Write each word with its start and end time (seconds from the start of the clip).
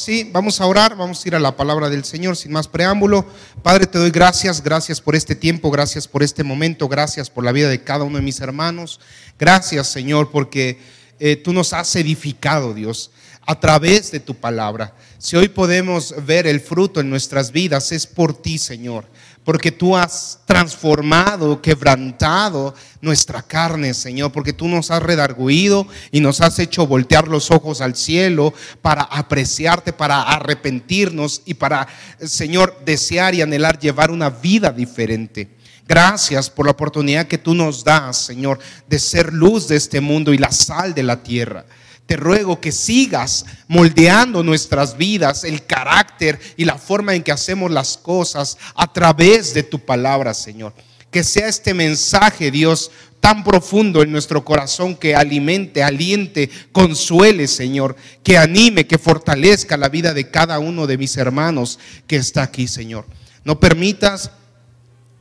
Ahora 0.00 0.06
sí, 0.06 0.30
vamos 0.32 0.58
a 0.62 0.66
orar, 0.66 0.96
vamos 0.96 1.22
a 1.22 1.28
ir 1.28 1.34
a 1.34 1.38
la 1.38 1.54
palabra 1.54 1.90
del 1.90 2.04
Señor 2.04 2.34
sin 2.34 2.52
más 2.52 2.66
preámbulo. 2.66 3.26
Padre, 3.62 3.86
te 3.86 3.98
doy 3.98 4.10
gracias, 4.10 4.62
gracias 4.62 4.98
por 4.98 5.14
este 5.14 5.34
tiempo, 5.34 5.70
gracias 5.70 6.08
por 6.08 6.22
este 6.22 6.42
momento, 6.42 6.88
gracias 6.88 7.28
por 7.28 7.44
la 7.44 7.52
vida 7.52 7.68
de 7.68 7.82
cada 7.82 8.04
uno 8.04 8.16
de 8.16 8.22
mis 8.22 8.40
hermanos. 8.40 8.98
Gracias, 9.38 9.88
Señor, 9.88 10.30
porque 10.30 10.78
eh, 11.18 11.36
tú 11.36 11.52
nos 11.52 11.74
has 11.74 11.94
edificado, 11.96 12.72
Dios, 12.72 13.10
a 13.44 13.60
través 13.60 14.10
de 14.10 14.20
tu 14.20 14.34
palabra. 14.34 14.94
Si 15.18 15.36
hoy 15.36 15.50
podemos 15.50 16.14
ver 16.24 16.46
el 16.46 16.62
fruto 16.62 17.00
en 17.00 17.10
nuestras 17.10 17.52
vidas, 17.52 17.92
es 17.92 18.06
por 18.06 18.32
ti, 18.32 18.56
Señor 18.56 19.04
porque 19.44 19.72
tú 19.72 19.96
has 19.96 20.38
transformado, 20.44 21.60
quebrantado 21.62 22.74
nuestra 23.00 23.42
carne, 23.42 23.94
Señor, 23.94 24.32
porque 24.32 24.52
tú 24.52 24.68
nos 24.68 24.90
has 24.90 25.02
redarguido 25.02 25.86
y 26.10 26.20
nos 26.20 26.40
has 26.40 26.58
hecho 26.58 26.86
voltear 26.86 27.26
los 27.26 27.50
ojos 27.50 27.80
al 27.80 27.96
cielo 27.96 28.52
para 28.82 29.02
apreciarte, 29.02 29.92
para 29.92 30.22
arrepentirnos 30.22 31.42
y 31.46 31.54
para, 31.54 31.88
Señor, 32.22 32.82
desear 32.84 33.34
y 33.34 33.42
anhelar 33.42 33.78
llevar 33.78 34.10
una 34.10 34.28
vida 34.28 34.70
diferente. 34.70 35.48
Gracias 35.88 36.50
por 36.50 36.66
la 36.66 36.72
oportunidad 36.72 37.26
que 37.26 37.38
tú 37.38 37.54
nos 37.54 37.82
das, 37.82 38.18
Señor, 38.18 38.58
de 38.88 38.98
ser 38.98 39.32
luz 39.32 39.66
de 39.66 39.76
este 39.76 40.00
mundo 40.00 40.32
y 40.32 40.38
la 40.38 40.52
sal 40.52 40.94
de 40.94 41.02
la 41.02 41.22
tierra 41.22 41.64
te 42.10 42.16
ruego 42.16 42.60
que 42.60 42.72
sigas 42.72 43.46
moldeando 43.68 44.42
nuestras 44.42 44.96
vidas, 44.96 45.44
el 45.44 45.64
carácter 45.64 46.40
y 46.56 46.64
la 46.64 46.76
forma 46.76 47.14
en 47.14 47.22
que 47.22 47.30
hacemos 47.30 47.70
las 47.70 47.96
cosas 47.96 48.58
a 48.74 48.92
través 48.92 49.54
de 49.54 49.62
tu 49.62 49.78
palabra, 49.78 50.34
Señor. 50.34 50.74
Que 51.12 51.22
sea 51.22 51.46
este 51.46 51.72
mensaje, 51.72 52.50
Dios, 52.50 52.90
tan 53.20 53.44
profundo 53.44 54.02
en 54.02 54.10
nuestro 54.10 54.44
corazón 54.44 54.96
que 54.96 55.14
alimente, 55.14 55.84
aliente, 55.84 56.50
consuele, 56.72 57.46
Señor, 57.46 57.94
que 58.24 58.36
anime, 58.36 58.88
que 58.88 58.98
fortalezca 58.98 59.76
la 59.76 59.88
vida 59.88 60.12
de 60.12 60.32
cada 60.32 60.58
uno 60.58 60.88
de 60.88 60.98
mis 60.98 61.16
hermanos 61.16 61.78
que 62.08 62.16
está 62.16 62.42
aquí, 62.42 62.66
Señor. 62.66 63.06
No 63.44 63.60
permitas 63.60 64.32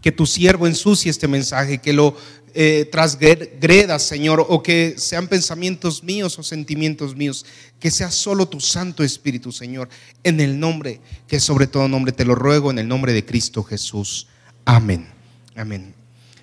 que 0.02 0.12
tu 0.12 0.26
siervo 0.26 0.66
ensucie 0.66 1.12
este 1.12 1.28
mensaje, 1.28 1.78
que 1.78 1.94
lo 1.94 2.16
eh, 2.54 2.88
trasgreda, 2.92 4.00
Señor, 4.00 4.46
o 4.48 4.64
que 4.64 4.96
sean 4.98 5.28
pensamientos 5.28 6.04
míos 6.04 6.38
o 6.40 6.44
sentimientos 6.44 7.16
míos, 7.16 7.46
que 7.80 7.92
sea 7.92 8.12
solo 8.12 8.48
tu 8.48 8.60
Santo 8.60 9.04
Espíritu, 9.04 9.52
Señor, 9.52 9.90
en 10.24 10.40
el 10.40 10.60
nombre, 10.60 11.02
que 11.28 11.40
sobre 11.40 11.68
todo 11.68 11.88
nombre 11.88 12.12
te 12.12 12.26
lo 12.26 12.36
ruego, 12.36 12.72
en 12.72 12.80
el 12.80 12.88
nombre 12.88 13.14
de 13.14 13.26
Cristo 13.26 13.64
Jesús. 13.64 14.28
Amén. 14.66 15.08
Amén. 15.56 15.94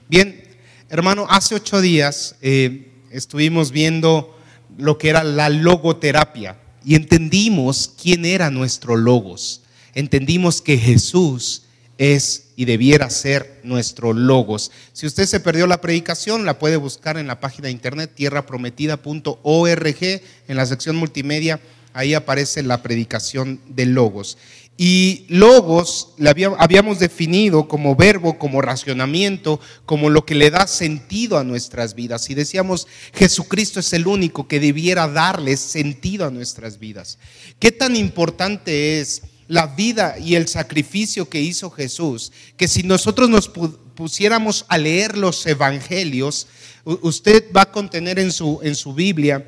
Bien, 0.09 0.45
hermano, 0.89 1.27
hace 1.29 1.55
ocho 1.55 1.81
días 1.81 2.37
eh, 2.41 2.93
estuvimos 3.11 3.71
viendo 3.71 4.37
lo 4.79 4.99
que 4.99 5.09
era 5.09 5.25
la 5.25 5.49
logoterapia 5.49 6.59
y 6.85 6.95
entendimos 6.95 7.93
quién 8.01 8.25
era 8.25 8.51
nuestro 8.51 8.97
logos. 8.97 9.63
Entendimos 9.95 10.61
que 10.61 10.79
Jesús 10.79 11.66
es 11.99 12.49
y 12.57 12.65
debiera 12.65 13.11
ser 13.11 13.61
nuestro 13.63 14.13
logos. 14.13 14.71
Si 14.93 15.07
usted 15.07 15.27
se 15.27 15.41
perdió 15.41 15.67
la 15.67 15.81
predicación, 15.81 16.45
la 16.45 16.59
puede 16.59 16.77
buscar 16.77 17.17
en 17.19 17.27
la 17.27 17.41
página 17.41 17.67
de 17.67 17.73
internet 17.73 18.13
tierraprometida.org, 18.15 20.03
en 20.49 20.57
la 20.57 20.67
sección 20.67 20.97
multimedia, 20.97 21.61
ahí 21.93 22.15
aparece 22.15 22.63
la 22.63 22.83
predicación 22.83 23.61
de 23.69 23.87
logos. 23.87 24.39
Y 24.79 25.25
logos 25.29 26.11
la 26.19 26.35
habíamos 26.59 26.99
definido 26.99 27.67
como 27.67 27.97
verbo, 27.97 28.39
como 28.39 28.61
racionamiento, 28.61 29.59
como 29.87 30.11
lo 30.11 30.27
que 30.27 30.35
le 30.35 30.51
da 30.51 30.67
sentido 30.67 31.39
a 31.39 31.45
nuestras 31.45 31.95
vidas. 31.95 32.29
Y 32.29 32.35
decíamos, 32.35 32.87
Jesucristo 33.15 33.81
es 33.81 33.95
el 33.95 34.07
único 34.07 34.47
que 34.47 34.61
debiera 34.61 35.09
darle 35.09 35.57
sentido 35.57 36.27
a 36.27 36.31
nuestras 36.31 36.79
vidas. 36.79 37.19
¿Qué 37.59 37.73
tan 37.73 37.97
importante 37.97 39.01
es? 39.01 39.23
La 39.49 39.67
vida 39.67 40.19
y 40.19 40.35
el 40.35 40.49
sacrificio 40.49 41.29
que 41.29 41.41
hizo 41.41 41.71
Jesús, 41.71 42.33
que 42.57 42.69
si 42.69 42.83
nosotros 42.83 43.29
nos 43.29 43.49
pusiéramos 43.95 44.65
a 44.69 44.79
leer 44.79 45.17
los 45.17 45.47
evangelios, 45.47 46.47
usted 46.85 47.45
va 47.57 47.63
a 47.63 47.71
contener 47.73 48.19
en 48.19 48.33
su, 48.33 48.61
en 48.63 48.75
su 48.75 48.95
Biblia 48.95 49.47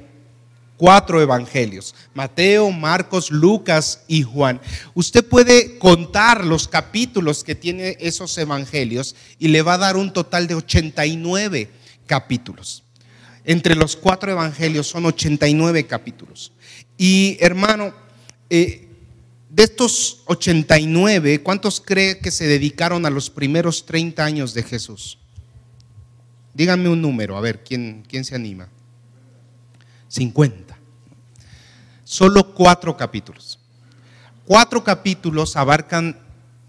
cuatro 0.78 1.20
evangelios, 1.20 1.94
Mateo, 2.14 2.70
Marcos, 2.70 3.30
Lucas 3.30 4.02
y 4.06 4.22
Juan. 4.22 4.60
Usted 4.94 5.24
puede 5.24 5.78
contar 5.78 6.44
los 6.44 6.68
capítulos 6.68 7.44
que 7.44 7.54
tiene 7.54 7.96
esos 8.00 8.38
evangelios 8.38 9.14
y 9.38 9.48
le 9.48 9.62
va 9.62 9.74
a 9.74 9.78
dar 9.78 9.96
un 9.96 10.12
total 10.12 10.46
de 10.46 10.54
89 10.54 11.68
capítulos. 12.06 12.84
Entre 13.44 13.74
los 13.74 13.96
cuatro 13.96 14.30
evangelios 14.30 14.86
son 14.86 15.06
89 15.06 15.86
capítulos. 15.86 16.52
Y 16.96 17.36
hermano, 17.40 17.92
eh, 18.50 18.87
de 19.50 19.62
estos 19.62 20.22
89, 20.26 21.42
¿cuántos 21.42 21.80
cree 21.80 22.18
que 22.18 22.30
se 22.30 22.46
dedicaron 22.46 23.06
a 23.06 23.10
los 23.10 23.30
primeros 23.30 23.86
30 23.86 24.24
años 24.24 24.54
de 24.54 24.62
Jesús? 24.62 25.18
Díganme 26.52 26.88
un 26.88 27.00
número, 27.00 27.36
a 27.36 27.40
ver, 27.40 27.62
¿quién, 27.64 28.04
quién 28.08 28.24
se 28.24 28.34
anima? 28.34 28.68
50. 30.08 30.76
Solo 32.04 32.54
cuatro 32.54 32.96
capítulos. 32.96 33.58
Cuatro 34.44 34.82
capítulos 34.82 35.56
abarcan, 35.56 36.18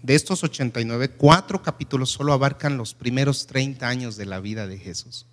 de 0.02 0.14
estos 0.14 0.42
89, 0.42 1.10
cuatro 1.10 1.62
capítulos 1.62 2.10
solo 2.10 2.32
abarcan 2.32 2.78
los 2.78 2.94
primeros 2.94 3.46
30 3.46 3.86
años 3.86 4.16
de 4.16 4.26
la 4.26 4.40
vida 4.40 4.66
de 4.66 4.78
Jesús. 4.78 5.26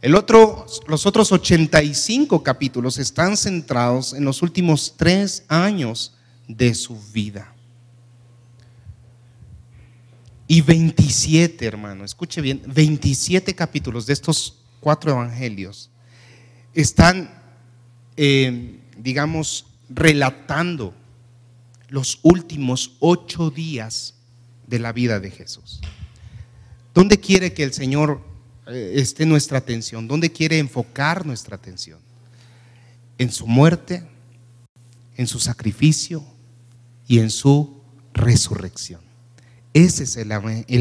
El 0.00 0.14
otro, 0.14 0.66
los 0.86 1.04
otros 1.04 1.30
85 1.30 2.42
capítulos 2.42 2.96
están 2.96 3.36
centrados 3.36 4.14
en 4.14 4.24
los 4.24 4.40
últimos 4.40 4.94
tres 4.96 5.44
años 5.48 6.14
de 6.56 6.74
su 6.74 6.98
vida. 7.12 7.54
Y 10.46 10.62
27, 10.62 11.64
hermano, 11.64 12.04
escuche 12.04 12.40
bien, 12.40 12.62
27 12.66 13.54
capítulos 13.54 14.06
de 14.06 14.14
estos 14.14 14.58
cuatro 14.80 15.12
evangelios 15.12 15.90
están, 16.74 17.30
eh, 18.16 18.80
digamos, 18.96 19.66
relatando 19.88 20.94
los 21.88 22.18
últimos 22.22 22.96
ocho 23.00 23.50
días 23.50 24.14
de 24.66 24.78
la 24.78 24.92
vida 24.92 25.20
de 25.20 25.30
Jesús. 25.30 25.80
¿Dónde 26.94 27.20
quiere 27.20 27.52
que 27.52 27.62
el 27.62 27.72
Señor 27.72 28.20
eh, 28.66 28.94
esté 28.96 29.26
nuestra 29.26 29.58
atención? 29.58 30.08
¿Dónde 30.08 30.30
quiere 30.32 30.58
enfocar 30.58 31.26
nuestra 31.26 31.56
atención? 31.56 32.00
¿En 33.18 33.30
su 33.30 33.46
muerte? 33.46 34.04
¿En 35.16 35.26
su 35.26 35.38
sacrificio? 35.38 36.24
Y 37.10 37.18
en 37.18 37.30
su 37.30 37.82
resurrección. 38.14 39.00
Ese 39.74 40.04
es 40.04 40.16
el, 40.16 40.30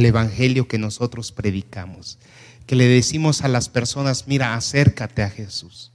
evangelio 0.06 0.68
que 0.68 0.78
nosotros 0.78 1.32
predicamos, 1.32 2.20
que 2.68 2.76
le 2.76 2.86
decimos 2.86 3.42
a 3.42 3.48
las 3.48 3.68
personas, 3.68 4.28
mira, 4.28 4.54
acércate 4.54 5.24
a 5.24 5.32
Jesús. 5.32 5.92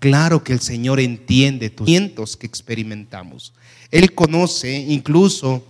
Claro 0.00 0.44
que 0.44 0.52
el 0.52 0.60
Señor 0.60 1.00
entiende 1.00 1.70
tus 1.70 1.86
sentimientos 1.86 2.36
que 2.36 2.46
experimentamos. 2.46 3.54
Él 3.90 4.14
conoce 4.14 4.76
incluso 4.76 5.66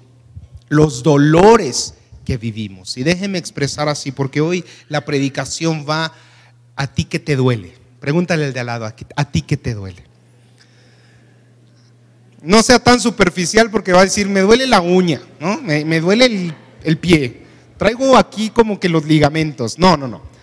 los 0.69 1.05
dolores 1.05 1.95
que 2.25 2.37
vivimos. 2.37 2.97
Y 2.97 3.05
déjeme 3.05 3.39
expresar 3.39 3.89
así, 3.89 4.11
porque 4.11 4.41
hoy 4.41 4.65
la 4.89 5.05
predicación 5.05 5.87
va 5.89 6.13
a 6.75 6.89
ti 6.89 7.05
que 7.05 7.21
te 7.21 7.37
duele. 7.37 7.75
Pregúntale 8.01 8.47
al 8.47 8.53
de 8.55 8.59
al 8.59 8.67
lado, 8.67 8.87
a 8.87 9.31
ti 9.31 9.43
que 9.43 9.57
te 9.57 9.73
duele 9.73 10.14
no 12.45 12.63
sea 12.63 12.79
tan 12.79 13.01
superficial 13.01 13.71
porque 13.71 13.93
va 13.93 14.01
a 14.01 14.05
decir, 14.05 14.29
me 14.29 14.41
duele 14.41 14.67
la 14.67 14.81
uña, 14.81 15.21
¿no? 15.41 15.61
me, 15.63 16.01
duele 16.01 16.55
el, 16.85 16.99
pie, 16.99 17.43
traigo 17.77 18.17
aquí 18.17 18.51
como 18.51 18.79
que 18.79 18.89
los 18.89 19.05
ligamentos. 19.05 19.79
No, 19.79 19.97
no, 19.97 20.07
no. 20.07 20.34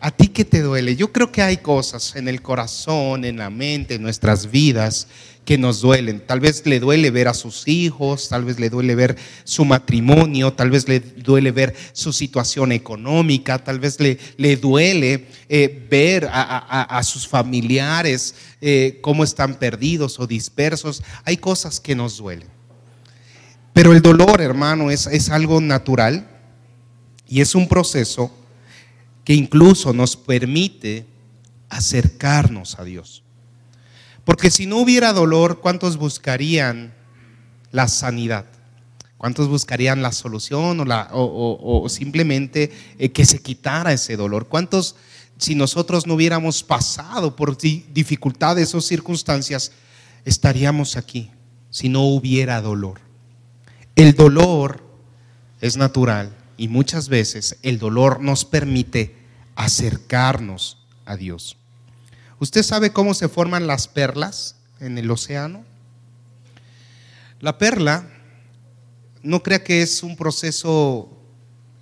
¿A 0.00 0.10
ti 0.10 0.28
qué 0.28 0.44
te 0.44 0.60
duele? 0.60 0.94
Yo 0.94 1.10
creo 1.10 1.32
que 1.32 1.40
hay 1.42 1.56
cosas 1.56 2.16
en 2.16 2.28
el 2.28 2.42
corazón, 2.42 3.24
en 3.24 3.38
la 3.38 3.48
mente, 3.48 3.94
en 3.94 4.02
nuestras 4.02 4.50
vidas 4.50 5.08
que 5.46 5.56
nos 5.56 5.80
duelen. 5.80 6.20
Tal 6.20 6.40
vez 6.40 6.66
le 6.66 6.80
duele 6.80 7.10
ver 7.10 7.28
a 7.28 7.34
sus 7.34 7.66
hijos, 7.66 8.28
tal 8.28 8.44
vez 8.44 8.60
le 8.60 8.68
duele 8.68 8.94
ver 8.94 9.16
su 9.44 9.64
matrimonio, 9.64 10.52
tal 10.52 10.70
vez 10.70 10.86
le 10.86 11.00
duele 11.00 11.50
ver 11.50 11.74
su 11.92 12.12
situación 12.12 12.72
económica, 12.72 13.58
tal 13.62 13.80
vez 13.80 13.98
le, 13.98 14.18
le 14.36 14.56
duele 14.56 15.28
eh, 15.48 15.86
ver 15.88 16.28
a, 16.30 17.00
sus 17.02 17.26
familiares 17.26 18.34
eh, 18.60 18.98
cómo 19.00 19.24
están 19.24 19.54
perdidos 19.54 20.20
o 20.20 20.26
dispersos. 20.26 21.02
Hay 21.24 21.38
cosas 21.38 21.80
que 21.80 21.94
nos 21.94 22.18
duelen. 22.18 22.48
Pero 23.72 23.92
el 23.92 24.02
dolor, 24.02 24.40
hermano, 24.40 24.90
es, 24.90 25.06
es 25.06 25.30
algo 25.30 25.60
natural 25.60 26.28
y 27.28 27.40
es 27.40 27.54
un 27.54 27.68
proceso 27.68 28.30
que 29.26 29.34
incluso 29.34 29.92
nos 29.92 30.16
permite 30.16 31.04
acercarnos 31.68 32.78
a 32.78 32.84
Dios. 32.84 33.22
Porque 34.24 34.50
si 34.50 34.64
no 34.64 34.78
hubiera 34.78 35.12
dolor, 35.12 35.60
¿cuántos 35.60 35.98
buscarían 35.98 36.94
la 37.72 37.88
sanidad? 37.88 38.46
¿Cuántos 39.18 39.48
buscarían 39.48 40.00
la 40.00 40.12
solución 40.12 40.86
o, 41.12 41.86
simplemente 41.90 42.72
eh, 42.98 43.10
que 43.10 43.26
se 43.26 43.42
quitara 43.42 43.92
ese 43.92 44.16
dolor? 44.16 44.48
¿Cuántos, 44.48 44.96
si 45.36 45.54
nosotros 45.54 46.06
no 46.06 46.14
hubiéramos 46.14 46.62
pasado 46.62 47.36
por 47.36 47.58
dificultades 47.58 48.74
o 48.74 48.80
circunstancias, 48.80 49.72
estaríamos 50.24 50.96
aquí? 50.96 51.30
si 51.76 51.90
no 51.90 52.04
hubiera 52.04 52.62
dolor. 52.62 53.00
El 53.96 54.14
dolor 54.14 54.82
es 55.60 55.76
natural 55.76 56.34
y 56.56 56.68
muchas 56.68 57.10
veces 57.10 57.58
el 57.62 57.78
dolor 57.78 58.22
nos 58.22 58.46
permite 58.46 59.15
acercarnos 59.56 60.78
a 61.04 61.16
Dios. 61.16 61.56
¿Usted 62.38 62.62
sabe 62.62 62.92
cómo 62.92 63.14
se 63.14 63.28
forman 63.28 63.66
las 63.66 63.88
perlas 63.88 64.56
en 64.78 64.98
el 64.98 65.10
océano? 65.10 65.64
La 67.40 67.58
perla, 67.58 68.08
no 69.22 69.42
crea 69.42 69.64
que 69.64 69.82
es 69.82 70.02
un 70.02 70.16
proceso 70.16 71.10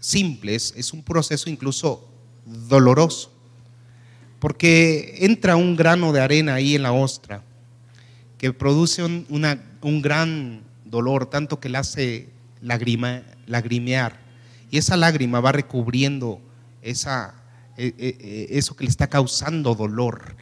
simple, 0.00 0.55
es, 0.55 0.93
un 0.93 1.03
proceso 1.03 1.50
incluso 1.50 2.09
doloroso, 2.47 3.32
porque 4.38 5.17
entra 5.21 5.56
un 5.56 5.76
grano 5.76 6.12
de 6.12 6.21
arena 6.21 6.55
ahí 6.55 6.75
en 6.75 6.82
la 6.82 6.93
ostra 6.93 7.43
que 8.38 8.53
produce 8.53 9.03
un, 9.03 10.03
gran 10.03 10.62
dolor, 10.85 11.26
tanto 11.26 11.59
que 11.59 11.69
le 11.69 11.79
hace 11.79 12.29
lagrimear, 12.61 14.21
y 14.71 14.79
esa 14.79 14.97
lágrima 14.97 15.41
va 15.41 15.53
recubriendo 15.53 16.41
esa, 16.82 17.35
eso 17.76 18.76
que 18.76 18.85
le 18.85 18.91
está 18.91 19.09
causando 19.09 19.75
dolor. 19.75 20.37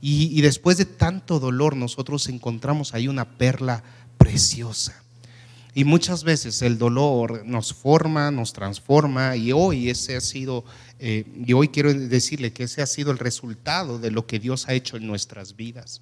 Y, 0.00 0.40
después 0.42 0.76
de 0.76 0.84
tanto 0.84 1.40
dolor 1.40 1.76
nosotros 1.76 2.28
encontramos 2.28 2.94
ahí 2.94 3.08
una 3.08 3.36
perla 3.36 3.82
preciosa. 4.16 5.02
Y 5.74 5.84
muchas 5.84 6.24
veces 6.24 6.62
el 6.62 6.78
dolor 6.78 7.44
nos 7.44 7.72
forma, 7.72 8.30
nos 8.30 8.52
transforma 8.52 9.36
y 9.36 9.52
hoy 9.52 9.90
ese 9.90 10.16
ha 10.16 10.20
sido, 10.20 10.64
eh, 10.98 11.24
y 11.46 11.52
hoy 11.52 11.68
quiero 11.68 11.92
decirle 11.92 12.52
que 12.52 12.64
ese 12.64 12.82
ha 12.82 12.86
sido 12.86 13.12
el 13.12 13.18
resultado 13.18 13.98
de 13.98 14.10
lo 14.10 14.26
que 14.26 14.38
Dios 14.38 14.68
ha 14.68 14.74
hecho 14.74 14.96
en 14.96 15.06
nuestras 15.06 15.56
vidas. 15.56 16.00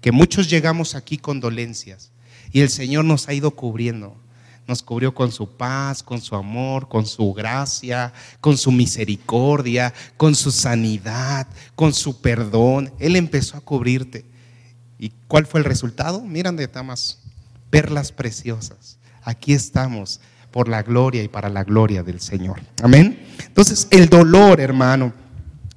Que 0.00 0.12
muchos 0.12 0.48
llegamos 0.50 0.94
aquí 0.94 1.18
con 1.18 1.40
dolencias 1.40 2.10
y 2.52 2.60
el 2.60 2.68
Señor 2.68 3.04
nos 3.04 3.28
ha 3.28 3.34
ido 3.34 3.52
cubriendo 3.52 4.16
nos 4.68 4.82
cubrió 4.82 5.14
con 5.14 5.32
su 5.32 5.48
paz, 5.48 6.02
con 6.02 6.20
su 6.20 6.36
amor, 6.36 6.88
con 6.88 7.06
su 7.06 7.32
gracia, 7.32 8.12
con 8.40 8.58
su 8.58 8.70
misericordia, 8.70 9.94
con 10.18 10.34
su 10.34 10.52
sanidad, 10.52 11.48
con 11.74 11.94
su 11.94 12.20
perdón. 12.20 12.92
Él 12.98 13.16
empezó 13.16 13.56
a 13.56 13.62
cubrirte. 13.62 14.26
¿Y 14.98 15.12
cuál 15.26 15.46
fue 15.46 15.60
el 15.60 15.64
resultado? 15.64 16.20
Miran 16.20 16.56
de 16.56 16.68
tamas, 16.68 17.18
perlas 17.70 18.12
preciosas. 18.12 18.98
Aquí 19.22 19.54
estamos 19.54 20.20
por 20.50 20.68
la 20.68 20.82
gloria 20.82 21.22
y 21.22 21.28
para 21.28 21.48
la 21.48 21.64
gloria 21.64 22.02
del 22.02 22.20
Señor. 22.20 22.60
Amén. 22.82 23.26
Entonces, 23.46 23.88
el 23.90 24.10
dolor, 24.10 24.60
hermano, 24.60 25.14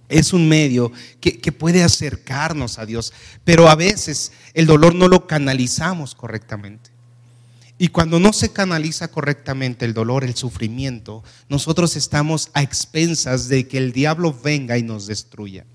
es 0.09 0.33
un 0.33 0.49
medio 0.49 0.91
que, 1.21 1.39
que, 1.39 1.53
puede 1.53 1.81
acercarnos 1.81 2.77
a 2.77 2.85
Dios, 2.85 3.13
pero 3.45 3.69
a 3.69 3.75
veces 3.75 4.33
el 4.53 4.65
dolor 4.65 4.93
no 4.93 5.07
lo 5.07 5.27
canalizamos 5.27 6.13
correctamente. 6.13 6.90
Y 7.81 7.87
cuando 7.87 8.19
no 8.19 8.31
se 8.31 8.53
canaliza 8.53 9.07
correctamente 9.07 9.85
el 9.85 9.95
dolor, 9.95 10.23
el 10.23 10.35
sufrimiento, 10.35 11.23
nosotros 11.49 11.95
estamos 11.95 12.51
a 12.53 12.61
expensas 12.61 13.47
de 13.47 13.67
que 13.67 13.79
el 13.79 13.91
diablo 13.91 14.37
venga 14.43 14.77
y 14.77 14.83
nos 14.83 15.07
destruya. 15.07 15.65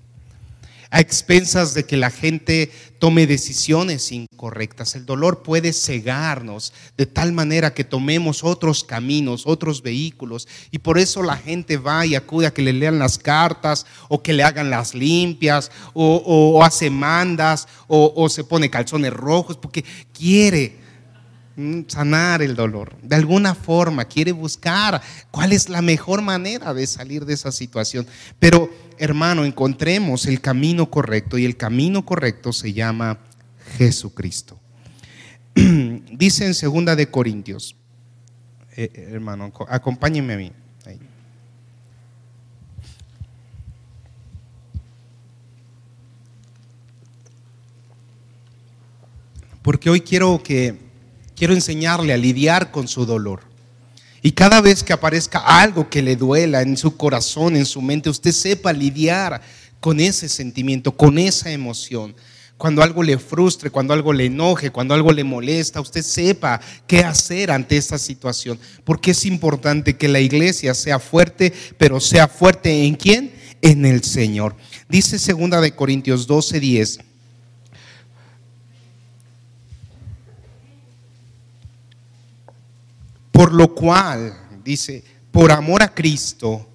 A 0.89 1.01
expensas 1.01 1.73
de 1.73 1.85
que 1.85 1.97
la 1.97 2.09
gente 2.09 2.71
tome 2.97 3.27
decisiones 3.27 4.13
incorrectas. 4.13 4.95
El 4.95 5.05
dolor 5.05 5.43
puede 5.43 5.73
cegarnos 5.73 6.71
de 6.95 7.07
tal 7.07 7.33
manera 7.33 7.73
que 7.73 7.83
tomemos 7.83 8.41
otros 8.41 8.85
caminos, 8.85 9.43
otros 9.45 9.83
vehículos. 9.83 10.47
Y 10.71 10.79
por 10.79 10.97
eso 10.97 11.21
la 11.23 11.35
gente 11.35 11.75
va 11.75 12.05
y 12.05 12.15
acude 12.15 12.47
a 12.47 12.53
que 12.53 12.61
le 12.61 12.71
lean 12.71 12.99
las 12.99 13.17
cartas 13.17 13.85
o 14.07 14.23
que 14.23 14.31
le 14.31 14.43
hagan 14.43 14.69
las 14.69 14.95
limpias 14.95 15.71
o, 15.93 16.63
hace 16.63 16.89
mandas 16.89 17.67
o, 17.89 18.29
se 18.29 18.45
pone 18.45 18.69
calzones 18.69 19.11
rojos 19.11 19.57
porque 19.57 19.83
quiere 20.13 20.86
sanar 21.87 22.41
el 22.41 22.55
dolor. 22.55 22.95
De 23.01 23.15
alguna 23.15 23.55
forma 23.55 24.05
quiere 24.05 24.31
buscar 24.31 25.01
cuál 25.31 25.53
es 25.53 25.69
la 25.69 25.81
mejor 25.81 26.21
manera 26.21 26.73
de 26.73 26.85
salir 26.85 27.25
de 27.25 27.33
esa 27.33 27.51
situación. 27.51 28.05
Pero, 28.39 28.69
hermano, 28.99 29.43
encontremos 29.43 30.27
el 30.27 30.39
camino 30.39 30.89
correcto 30.89 31.37
y 31.37 31.45
el 31.45 31.57
camino 31.57 32.05
correcto 32.05 32.53
se 32.53 32.73
llama 32.73 33.17
Jesucristo. 33.77 34.59
Dice 35.55 36.45
en 36.45 36.53
segunda 36.53 36.95
de 36.95 37.09
Corintios, 37.09 37.75
eh, 38.75 38.91
eh, 38.93 39.09
hermano, 39.11 39.51
acompáñenme 39.67 40.33
a 40.33 40.37
mí. 40.37 40.51
Porque 49.63 49.89
hoy 49.89 49.99
quiero 49.99 50.41
que 50.41 50.86
quiero 51.37 51.53
enseñarle 51.53 52.13
a 52.13 52.17
lidiar 52.17 52.71
con 52.71 52.87
su 52.87 53.05
dolor. 53.05 53.41
Y 54.21 54.31
cada 54.31 54.59
vez 54.59 54.83
que 54.83 54.93
aparezca 54.93 55.39
algo 55.39 55.89
que 55.89 56.01
le 56.01 56.15
duela 56.15 56.61
en 56.61 56.75
su 56.75 56.97
corazón, 56.97 57.55
en 57.55 57.65
su 57.65 57.81
mente, 57.81 58.09
usted 58.09 58.31
sepa 58.31 58.73
lidiar 58.73 59.41
con 59.79 59.99
ese 59.99 60.27
sentimiento, 60.27 60.91
con 60.91 61.19
esa 61.19 61.51
emoción. 61.51 62.15
Cuando 62.57 62.81
algo 62.81 63.03
le 63.03 63.19
frustre, 63.19 63.69
cuando 63.69 63.93
algo 63.93 64.11
le 64.11 64.25
enoje, 64.25 64.71
cuando 64.71 64.95
algo 64.95 65.11
le 65.11 65.23
molesta, 65.23 65.79
usted 65.79 66.01
sepa 66.01 66.59
qué 66.87 67.01
hacer 67.01 67.51
ante 67.51 67.77
esta 67.77 67.99
situación. 67.99 68.59
Porque 68.83 69.11
es 69.11 69.23
importante 69.25 69.95
que 69.95 70.07
la 70.07 70.19
iglesia 70.19 70.73
sea 70.73 70.97
fuerte, 70.97 71.53
pero 71.77 71.99
sea 71.99 72.27
fuerte 72.27 72.85
en 72.85 72.95
quién? 72.95 73.31
En 73.61 73.85
el 73.85 74.03
Señor. 74.03 74.55
Dice 74.89 75.19
segunda 75.19 75.61
de 75.61 75.75
Corintios 75.75 76.25
12, 76.25 76.59
10. 76.59 76.99
Por 83.37 83.53
lo 83.53 83.75
cual, 83.75 84.35
dice, 84.65 85.03
por 85.31 85.51
amor 85.51 85.83
a 85.83 85.93
Cristo, 85.93 86.67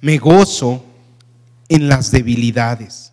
me 0.00 0.16
gozo 0.16 0.82
en 1.68 1.86
las 1.86 2.10
debilidades, 2.10 3.12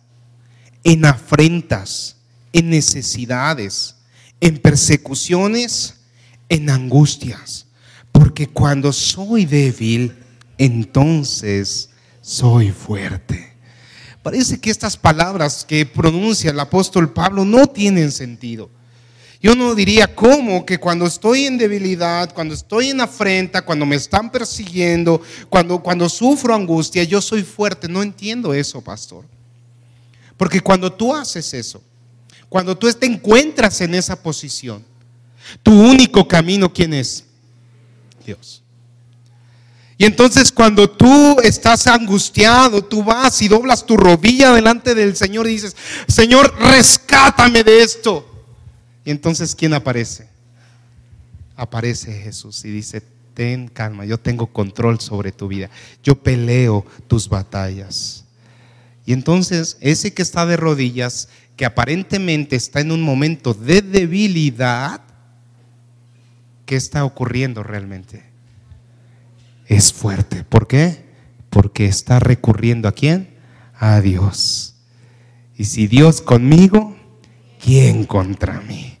en 0.82 1.04
afrentas, 1.04 2.16
en 2.54 2.70
necesidades, 2.70 3.96
en 4.40 4.56
persecuciones, 4.56 6.06
en 6.48 6.70
angustias. 6.70 7.66
Porque 8.12 8.46
cuando 8.46 8.94
soy 8.94 9.44
débil, 9.44 10.16
entonces 10.56 11.90
soy 12.22 12.70
fuerte. 12.70 13.58
Parece 14.22 14.58
que 14.58 14.70
estas 14.70 14.96
palabras 14.96 15.66
que 15.66 15.84
pronuncia 15.84 16.50
el 16.50 16.60
apóstol 16.60 17.12
Pablo 17.12 17.44
no 17.44 17.66
tienen 17.66 18.10
sentido. 18.10 18.70
Yo 19.40 19.54
no 19.54 19.74
diría 19.74 20.14
cómo 20.14 20.64
que 20.64 20.78
cuando 20.78 21.06
estoy 21.06 21.44
en 21.44 21.58
debilidad, 21.58 22.32
cuando 22.32 22.54
estoy 22.54 22.90
en 22.90 23.00
afrenta, 23.00 23.62
cuando 23.62 23.84
me 23.84 23.96
están 23.96 24.30
persiguiendo, 24.30 25.20
cuando, 25.50 25.82
cuando 25.82 26.08
sufro 26.08 26.54
angustia, 26.54 27.04
yo 27.04 27.20
soy 27.20 27.42
fuerte. 27.42 27.88
No 27.88 28.02
entiendo 28.02 28.54
eso, 28.54 28.80
pastor. 28.80 29.24
Porque 30.36 30.60
cuando 30.60 30.92
tú 30.92 31.14
haces 31.14 31.52
eso, 31.54 31.82
cuando 32.48 32.76
tú 32.76 32.90
te 32.92 33.06
encuentras 33.06 33.80
en 33.80 33.94
esa 33.94 34.20
posición, 34.20 34.84
tu 35.62 35.72
único 35.72 36.26
camino, 36.26 36.72
¿quién 36.72 36.94
es? 36.94 37.24
Dios. 38.24 38.62
Y 39.98 40.04
entonces 40.04 40.52
cuando 40.52 40.90
tú 40.90 41.38
estás 41.42 41.86
angustiado, 41.86 42.84
tú 42.84 43.02
vas 43.02 43.40
y 43.40 43.48
doblas 43.48 43.84
tu 43.84 43.96
rodilla 43.96 44.52
delante 44.52 44.94
del 44.94 45.16
Señor 45.16 45.46
y 45.46 45.52
dices, 45.52 45.74
Señor, 46.06 46.54
rescátame 46.58 47.64
de 47.64 47.82
esto. 47.82 48.35
Y 49.06 49.12
entonces, 49.12 49.54
¿quién 49.54 49.72
aparece? 49.72 50.28
Aparece 51.54 52.12
Jesús 52.12 52.64
y 52.64 52.70
dice, 52.70 53.02
ten 53.32 53.68
calma, 53.68 54.04
yo 54.04 54.18
tengo 54.18 54.48
control 54.48 54.98
sobre 54.98 55.30
tu 55.30 55.46
vida, 55.46 55.70
yo 56.02 56.16
peleo 56.16 56.84
tus 57.06 57.28
batallas. 57.28 58.24
Y 59.06 59.12
entonces, 59.12 59.78
ese 59.80 60.12
que 60.12 60.22
está 60.22 60.44
de 60.44 60.56
rodillas, 60.56 61.28
que 61.56 61.64
aparentemente 61.64 62.56
está 62.56 62.80
en 62.80 62.90
un 62.90 63.00
momento 63.00 63.54
de 63.54 63.80
debilidad, 63.80 65.00
¿qué 66.66 66.74
está 66.74 67.04
ocurriendo 67.04 67.62
realmente? 67.62 68.24
Es 69.66 69.92
fuerte. 69.92 70.42
¿Por 70.42 70.66
qué? 70.66 71.04
Porque 71.48 71.86
está 71.86 72.18
recurriendo 72.18 72.88
a 72.88 72.92
quién? 72.92 73.36
A 73.78 74.00
Dios. 74.00 74.74
Y 75.56 75.66
si 75.66 75.86
Dios 75.86 76.20
conmigo, 76.20 76.96
¿quién 77.62 78.04
contra 78.04 78.60
mí? 78.60 78.95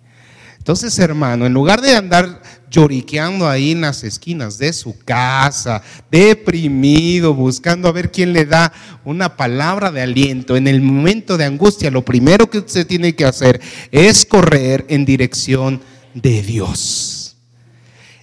Entonces, 0.66 0.98
hermano, 0.98 1.46
en 1.46 1.52
lugar 1.52 1.80
de 1.80 1.94
andar 1.94 2.42
lloriqueando 2.68 3.48
ahí 3.48 3.70
en 3.70 3.82
las 3.82 4.02
esquinas 4.02 4.58
de 4.58 4.72
su 4.72 4.98
casa, 4.98 5.80
deprimido, 6.10 7.34
buscando 7.34 7.86
a 7.86 7.92
ver 7.92 8.10
quién 8.10 8.32
le 8.32 8.46
da 8.46 8.72
una 9.04 9.36
palabra 9.36 9.92
de 9.92 10.02
aliento 10.02 10.56
en 10.56 10.66
el 10.66 10.82
momento 10.82 11.36
de 11.36 11.44
angustia, 11.44 11.88
lo 11.92 12.04
primero 12.04 12.50
que 12.50 12.58
usted 12.58 12.84
tiene 12.84 13.14
que 13.14 13.24
hacer 13.24 13.60
es 13.92 14.26
correr 14.26 14.84
en 14.88 15.04
dirección 15.04 15.80
de 16.14 16.42
Dios. 16.42 17.36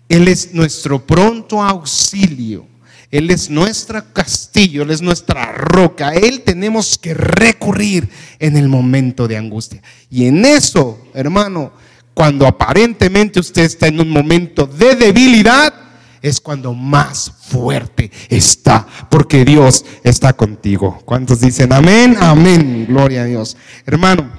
Él 0.09 0.27
es 0.27 0.53
nuestro 0.53 1.07
pronto 1.07 1.63
auxilio. 1.63 2.67
Él 3.09 3.29
es 3.29 3.49
nuestro 3.49 4.03
castillo, 4.11 4.83
Él 4.83 4.91
es 4.91 5.01
nuestra 5.01 5.53
roca. 5.53 6.13
Él 6.13 6.41
tenemos 6.41 6.97
que 6.97 7.13
recurrir 7.13 8.09
en 8.39 8.57
el 8.57 8.67
momento 8.67 9.29
de 9.29 9.37
angustia. 9.37 9.81
Y 10.09 10.25
en 10.25 10.43
eso, 10.43 10.99
hermano, 11.13 11.71
cuando 12.13 12.47
aparentemente 12.47 13.39
usted 13.39 13.63
está 13.63 13.87
en 13.87 13.99
un 13.99 14.09
momento 14.09 14.65
de 14.65 14.95
debilidad, 14.95 15.73
es 16.21 16.39
cuando 16.39 16.73
más 16.73 17.31
fuerte 17.49 18.09
está, 18.29 18.87
porque 19.09 19.43
Dios 19.43 19.83
está 20.03 20.33
contigo. 20.33 21.01
¿Cuántos 21.03 21.41
dicen 21.41 21.73
amén? 21.73 22.15
Amén. 22.19 22.85
Gloria 22.87 23.23
a 23.23 23.25
Dios. 23.25 23.57
Hermano, 23.85 24.31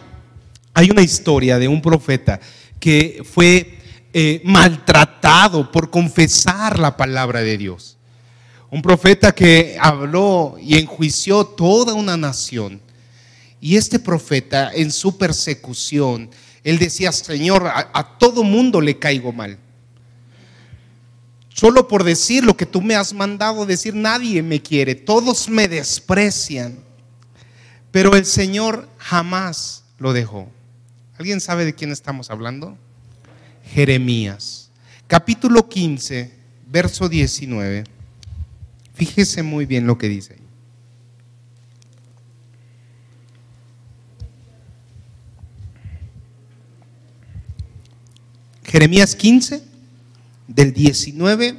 hay 0.72 0.90
una 0.90 1.02
historia 1.02 1.58
de 1.58 1.68
un 1.68 1.82
profeta 1.82 2.40
que 2.80 3.22
fue 3.30 3.78
eh, 4.14 4.40
maltratado 4.44 5.70
por 5.70 5.90
confesar 5.90 6.78
la 6.78 6.96
palabra 6.96 7.40
de 7.40 7.58
Dios. 7.58 7.98
Un 8.70 8.80
profeta 8.80 9.32
que 9.32 9.76
habló 9.78 10.56
y 10.60 10.78
enjuició 10.78 11.44
toda 11.44 11.94
una 11.94 12.16
nación. 12.16 12.80
Y 13.60 13.76
este 13.76 13.98
profeta 13.98 14.70
en 14.74 14.90
su 14.90 15.16
persecución, 15.16 16.30
él 16.64 16.78
decía, 16.78 17.12
Señor, 17.12 17.66
a, 17.66 18.16
todo 18.18 18.42
mundo 18.42 18.80
le 18.80 18.98
caigo 18.98 19.32
mal. 19.32 19.58
Solo 21.50 21.86
por 21.86 22.02
decir 22.02 22.42
lo 22.42 22.56
que 22.56 22.66
tú 22.66 22.80
me 22.80 22.96
has 22.96 23.12
mandado 23.12 23.66
decir, 23.66 23.94
nadie 23.94 24.42
me 24.42 24.60
quiere, 24.60 24.94
todos 24.94 25.48
me 25.48 25.68
desprecian. 25.68 26.78
Pero 27.90 28.16
el 28.16 28.24
Señor 28.24 28.88
jamás 28.98 29.84
lo 29.98 30.14
dejó. 30.14 30.50
¿Alguien 31.18 31.40
sabe 31.40 31.66
de 31.66 31.74
quién 31.74 31.92
estamos 31.92 32.30
hablando? 32.30 32.76
Jeremías, 33.72 34.70
capítulo 35.06 35.68
15, 35.68 36.32
verso 36.66 37.08
19. 37.08 37.84
Fíjese 38.94 39.42
muy 39.42 39.66
bien 39.66 39.86
lo 39.86 39.98
que 39.98 40.08
dice. 40.08 40.43
Jeremías 48.74 49.14
15, 49.14 49.62
del 50.48 50.72
19, 50.72 51.54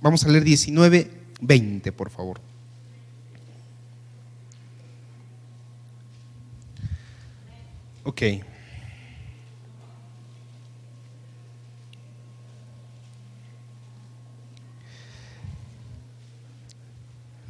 vamos 0.00 0.24
a 0.24 0.28
leer 0.28 0.42
19, 0.42 1.08
20, 1.40 1.92
por 1.92 2.10
favor. 2.10 2.40
Ok. 8.02 8.22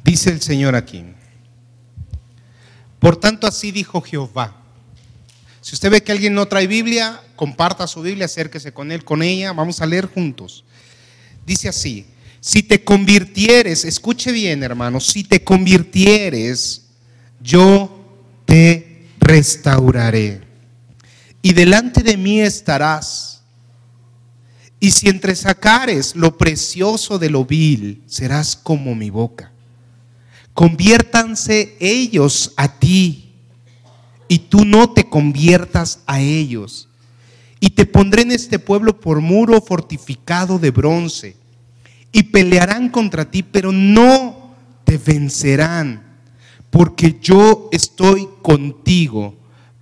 Dice 0.04 0.30
el 0.32 0.42
Señor 0.42 0.74
aquí. 0.76 1.02
Por 2.98 3.16
tanto, 3.16 3.46
así 3.46 3.72
dijo 3.72 4.02
Jehová. 4.02 4.67
Si 5.60 5.74
usted 5.74 5.90
ve 5.90 6.02
que 6.02 6.12
alguien 6.12 6.34
no 6.34 6.46
trae 6.46 6.66
Biblia, 6.66 7.20
comparta 7.36 7.86
su 7.86 8.02
Biblia, 8.02 8.26
acérquese 8.26 8.72
con 8.72 8.92
él, 8.92 9.04
con 9.04 9.22
ella, 9.22 9.52
vamos 9.52 9.80
a 9.80 9.86
leer 9.86 10.06
juntos. 10.06 10.64
Dice 11.46 11.68
así, 11.68 12.06
si 12.40 12.62
te 12.62 12.84
convirtieres, 12.84 13.84
escuche 13.84 14.32
bien 14.32 14.62
hermano, 14.62 15.00
si 15.00 15.24
te 15.24 15.42
convirtieres, 15.42 16.86
yo 17.40 18.20
te 18.44 19.06
restauraré. 19.18 20.42
Y 21.42 21.52
delante 21.52 22.02
de 22.02 22.16
mí 22.16 22.40
estarás. 22.40 23.42
Y 24.80 24.92
si 24.92 25.08
entresacares 25.08 26.14
lo 26.14 26.38
precioso 26.38 27.18
de 27.18 27.30
lo 27.30 27.44
vil, 27.44 28.02
serás 28.06 28.56
como 28.56 28.94
mi 28.94 29.10
boca 29.10 29.52
conviértanse 30.58 31.76
ellos 31.78 32.52
a 32.56 32.80
ti 32.80 33.27
y 34.28 34.38
tú 34.40 34.64
no 34.64 34.90
te 34.90 35.08
conviertas 35.08 36.00
a 36.06 36.20
ellos. 36.20 36.88
Y 37.60 37.70
te 37.70 37.86
pondré 37.86 38.22
en 38.22 38.30
este 38.30 38.58
pueblo 38.58 39.00
por 39.00 39.20
muro 39.20 39.60
fortificado 39.60 40.58
de 40.58 40.70
bronce 40.70 41.36
y 42.12 42.24
pelearán 42.24 42.88
contra 42.88 43.30
ti, 43.30 43.42
pero 43.42 43.72
no 43.72 44.54
te 44.84 44.96
vencerán, 44.96 46.02
porque 46.70 47.18
yo 47.20 47.68
estoy 47.72 48.28
contigo 48.42 49.34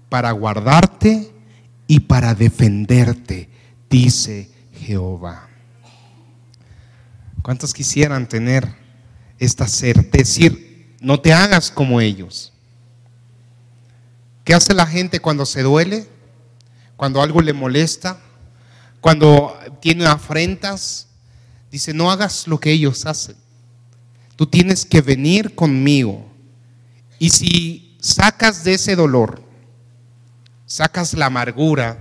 para 0.08 0.30
guardarte 0.30 1.30
y 1.86 2.00
para 2.00 2.34
defenderte, 2.34 3.48
dice 3.90 4.50
Jehová. 4.72 5.48
¿Cuántos 7.42 7.72
quisieran 7.72 8.28
tener 8.28 8.66
esta 9.38 9.68
certeza? 9.68 10.18
Decir, 10.18 10.96
no 11.00 11.20
te 11.20 11.32
hagas 11.32 11.70
como 11.70 12.00
ellos. 12.00 12.52
¿Qué 14.46 14.54
hace 14.54 14.74
la 14.74 14.86
gente 14.86 15.18
cuando 15.18 15.44
se 15.44 15.64
duele? 15.64 16.06
Cuando 16.96 17.20
algo 17.20 17.40
le 17.40 17.52
molesta, 17.52 18.20
cuando 19.00 19.58
tiene 19.80 20.06
afrentas, 20.06 21.08
dice, 21.68 21.92
no 21.92 22.12
hagas 22.12 22.46
lo 22.46 22.60
que 22.60 22.70
ellos 22.70 23.06
hacen. 23.06 23.34
Tú 24.36 24.46
tienes 24.46 24.86
que 24.86 25.00
venir 25.00 25.56
conmigo. 25.56 26.30
Y 27.18 27.30
si 27.30 27.96
sacas 28.00 28.62
de 28.62 28.74
ese 28.74 28.94
dolor, 28.94 29.42
sacas 30.64 31.14
la 31.14 31.26
amargura, 31.26 32.00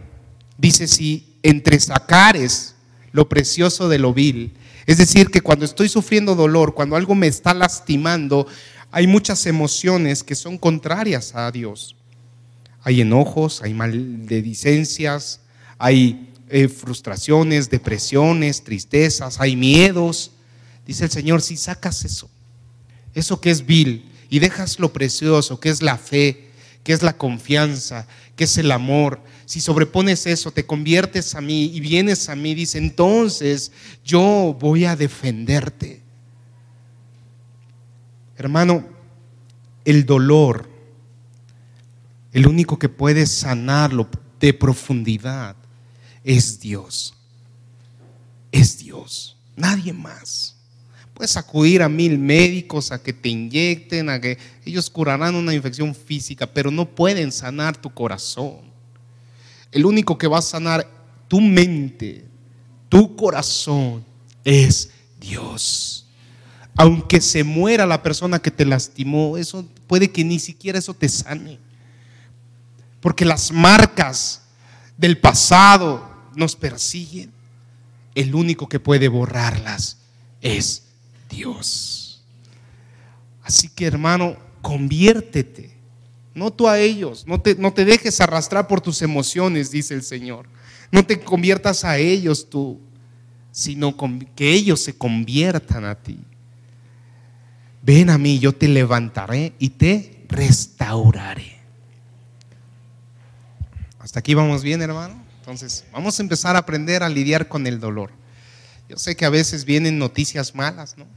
dice, 0.55 0.87
si 0.87 1.39
entre 1.41 1.79
sacares 1.79 2.75
lo 3.11 3.27
precioso 3.27 3.89
de 3.89 3.97
lo 3.97 4.13
vil, 4.13 4.55
es 4.85 4.99
decir, 4.99 5.31
que 5.31 5.41
cuando 5.41 5.65
estoy 5.65 5.89
sufriendo 5.89 6.35
dolor, 6.35 6.75
cuando 6.75 6.95
algo 6.95 7.15
me 7.15 7.25
está 7.25 7.55
lastimando, 7.55 8.45
hay 8.91 9.07
muchas 9.07 9.47
emociones 9.47 10.23
que 10.23 10.35
son 10.35 10.59
contrarias 10.59 11.33
a 11.33 11.51
Dios. 11.51 11.95
Hay 12.85 13.01
enojos, 13.01 13.61
hay 13.61 13.73
maledicencias, 13.73 15.41
hay 15.77 16.33
eh, 16.47 16.69
frustraciones, 16.69 17.69
depresiones, 17.69 18.63
tristezas, 18.63 19.41
hay 19.41 19.57
miedos. 19.57 20.31
Dice 20.87 21.03
el 21.03 21.11
Señor, 21.11 21.41
si 21.41 21.57
sacas 21.57 22.05
eso, 22.05 22.29
eso 23.13 23.41
que 23.41 23.51
es 23.51 23.65
vil, 23.65 24.09
y 24.29 24.39
dejas 24.39 24.79
lo 24.79 24.93
precioso, 24.93 25.59
que 25.59 25.67
es 25.67 25.81
la 25.81 25.97
fe, 25.97 26.47
que 26.85 26.93
es 26.93 27.03
la 27.03 27.17
confianza, 27.17 28.07
que 28.37 28.45
es 28.45 28.57
el 28.57 28.71
amor, 28.71 29.19
si 29.45 29.61
sobrepones 29.61 30.25
eso, 30.25 30.51
te 30.51 30.65
conviertes 30.65 31.35
a 31.35 31.41
mí 31.41 31.65
y 31.65 31.79
vienes 31.79 32.29
a 32.29 32.35
mí, 32.35 32.55
dice, 32.55 32.79
entonces 32.79 33.71
yo 34.03 34.57
voy 34.59 34.85
a 34.85 34.95
defenderte. 34.95 36.01
Hermano, 38.37 38.85
el 39.85 40.05
dolor, 40.05 40.67
el 42.35 42.47
único 42.47 42.77
que 42.77 42.89
puede 42.89 43.25
sanarlo 43.25 44.09
de 44.41 44.53
profundidad 44.53 45.55
es 46.21 46.59
Dios. 46.59 47.13
Es 48.51 48.77
Dios, 48.77 49.37
nadie 49.55 49.93
más. 49.93 50.57
Puedes 51.13 51.37
acudir 51.37 51.81
a 51.81 51.87
mil 51.87 52.19
médicos 52.19 52.91
a 52.91 53.01
que 53.01 53.13
te 53.13 53.29
inyecten, 53.29 54.09
a 54.09 54.19
que 54.19 54.37
ellos 54.65 54.89
curarán 54.89 55.33
una 55.35 55.53
infección 55.53 55.95
física, 55.95 56.45
pero 56.45 56.69
no 56.69 56.85
pueden 56.85 57.31
sanar 57.31 57.77
tu 57.77 57.89
corazón. 57.89 58.59
El 59.71 59.85
único 59.85 60.17
que 60.17 60.27
va 60.27 60.39
a 60.39 60.43
sanar 60.43 60.85
tu 61.29 61.39
mente, 61.39 62.25
tu 62.89 63.15
corazón, 63.15 64.03
es 64.43 64.91
Dios 65.19 66.05
aunque 66.77 67.21
se 67.21 67.45
muera 67.45 67.85
la 67.85 68.03
persona 68.03 68.39
que 68.39 68.51
te 68.51 68.65
lastimó, 68.65 69.37
eso 69.37 69.65
puede 69.87 70.11
que 70.11 70.25
ni 70.25 70.39
siquiera 70.39 70.77
eso 70.77 70.93
te 70.93 71.07
sane. 71.07 71.57
Porque 73.05 73.25
las 73.25 73.51
marcas 73.51 74.41
del 74.97 75.19
pasado 75.19 76.09
nos 76.35 76.55
persiguen. 76.55 77.31
El 78.15 78.33
único 78.33 78.67
que 78.67 78.79
puede 78.79 79.09
borrarlas 79.09 79.99
es 80.41 80.87
Dios. 81.29 82.23
Así 83.43 83.69
que 83.69 83.85
hermano, 83.85 84.37
conviértete. 84.63 85.77
No 86.33 86.51
tú 86.51 86.67
a 86.67 86.79
ellos, 86.79 87.27
no 87.27 87.39
te, 87.39 87.53
no 87.53 87.71
te 87.71 87.85
dejes 87.85 88.19
arrastrar 88.21 88.67
por 88.67 88.81
tus 88.81 89.03
emociones, 89.03 89.69
dice 89.69 89.93
el 89.93 90.01
Señor. 90.01 90.47
No 90.91 91.05
te 91.05 91.19
conviertas 91.19 91.83
a 91.85 91.99
ellos 91.99 92.49
tú, 92.49 92.79
sino 93.51 93.95
que 94.35 94.51
ellos 94.51 94.81
se 94.81 94.97
conviertan 94.97 95.85
a 95.85 95.93
ti 95.93 96.17
ven 97.85 98.09
a 98.09 98.17
mí, 98.17 98.39
yo 98.39 98.53
te 98.53 98.67
levantaré 98.67 99.53
y 99.59 99.69
te 99.69 100.25
restauraré. 100.27 101.54
Hasta 104.05 104.19
aquí 104.19 104.35
vamos 104.35 104.61
bien, 104.61 104.83
hermano. 104.83 105.19
Entonces, 105.39 105.83
vamos 105.91 106.19
a 106.19 106.21
empezar 106.21 106.55
a 106.55 106.59
aprender 106.59 107.01
a 107.01 107.09
lidiar 107.09 107.47
con 107.47 107.65
el 107.65 107.79
dolor. 107.79 108.11
Yo 108.87 108.97
sé 108.97 109.15
que 109.15 109.25
a 109.25 109.31
veces 109.31 109.65
vienen 109.65 109.97
noticias 109.97 110.53
malas, 110.53 110.95
¿no? 110.95 111.07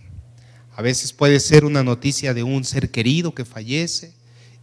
A 0.74 0.80
veces 0.80 1.12
puede 1.12 1.38
ser 1.38 1.66
una 1.66 1.82
noticia 1.82 2.32
de 2.32 2.42
un 2.42 2.64
ser 2.64 2.90
querido 2.90 3.34
que 3.34 3.44
fallece. 3.44 4.14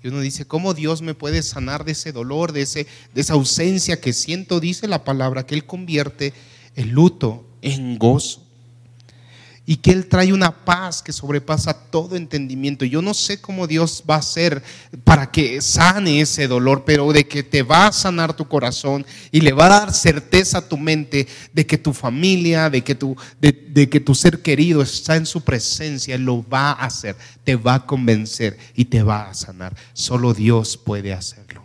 Y 0.01 0.07
uno 0.07 0.21
dice, 0.21 0.45
¿cómo 0.45 0.73
Dios 0.73 1.03
me 1.03 1.13
puede 1.13 1.43
sanar 1.43 1.85
de 1.85 1.91
ese 1.91 2.11
dolor, 2.11 2.51
de, 2.51 2.63
ese, 2.63 2.87
de 3.13 3.21
esa 3.21 3.33
ausencia 3.33 4.01
que 4.01 4.11
siento? 4.11 4.59
Dice 4.59 4.87
la 4.87 5.03
palabra 5.03 5.45
que 5.45 5.53
Él 5.53 5.67
convierte 5.67 6.33
el 6.73 6.89
luto 6.89 7.47
en 7.61 7.99
gozo. 7.99 8.43
Y 9.65 9.77
que 9.77 9.91
Él 9.91 10.07
trae 10.07 10.31
una 10.31 10.63
paz 10.63 11.01
que 11.01 11.11
sobrepasa 11.11 11.73
todo 11.73 12.15
entendimiento. 12.15 12.85
Yo 12.85 13.01
no 13.01 13.13
sé 13.13 13.41
cómo 13.41 13.65
Dios 13.65 14.03
va 14.07 14.15
a 14.15 14.19
hacer 14.19 14.61
para 15.03 15.31
que 15.31 15.59
sane 15.61 16.21
ese 16.21 16.47
dolor, 16.47 16.83
pero 16.85 17.11
de 17.11 17.27
que 17.27 17.41
te 17.41 17.63
va 17.63 17.87
a 17.87 17.91
sanar 17.91 18.35
tu 18.35 18.47
corazón 18.47 19.05
y 19.31 19.41
le 19.41 19.53
va 19.53 19.65
a 19.65 19.79
dar 19.79 19.93
certeza 19.93 20.59
a 20.59 20.67
tu 20.67 20.77
mente 20.77 21.27
de 21.53 21.65
que 21.65 21.77
tu 21.77 21.93
familia, 21.93 22.69
de 22.69 22.83
que 22.83 22.93
tu, 22.93 23.15
de, 23.41 23.89
que 23.89 23.99
tu 23.99 24.13
ser 24.13 24.41
querido 24.41 24.83
está 24.83 25.15
en 25.15 25.25
su 25.25 25.41
presencia, 25.41 26.17
lo 26.17 26.47
va 26.47 26.71
a 26.71 26.85
hacer, 26.85 27.15
te 27.43 27.55
va 27.55 27.75
a 27.75 27.85
convencer 27.85 28.57
y 28.75 28.85
te 28.85 29.01
va 29.01 29.29
a 29.29 29.33
sanar. 29.33 29.75
Solo 29.93 30.33
Dios 30.33 30.77
puede 30.77 31.11
hacerlo. 31.11 31.63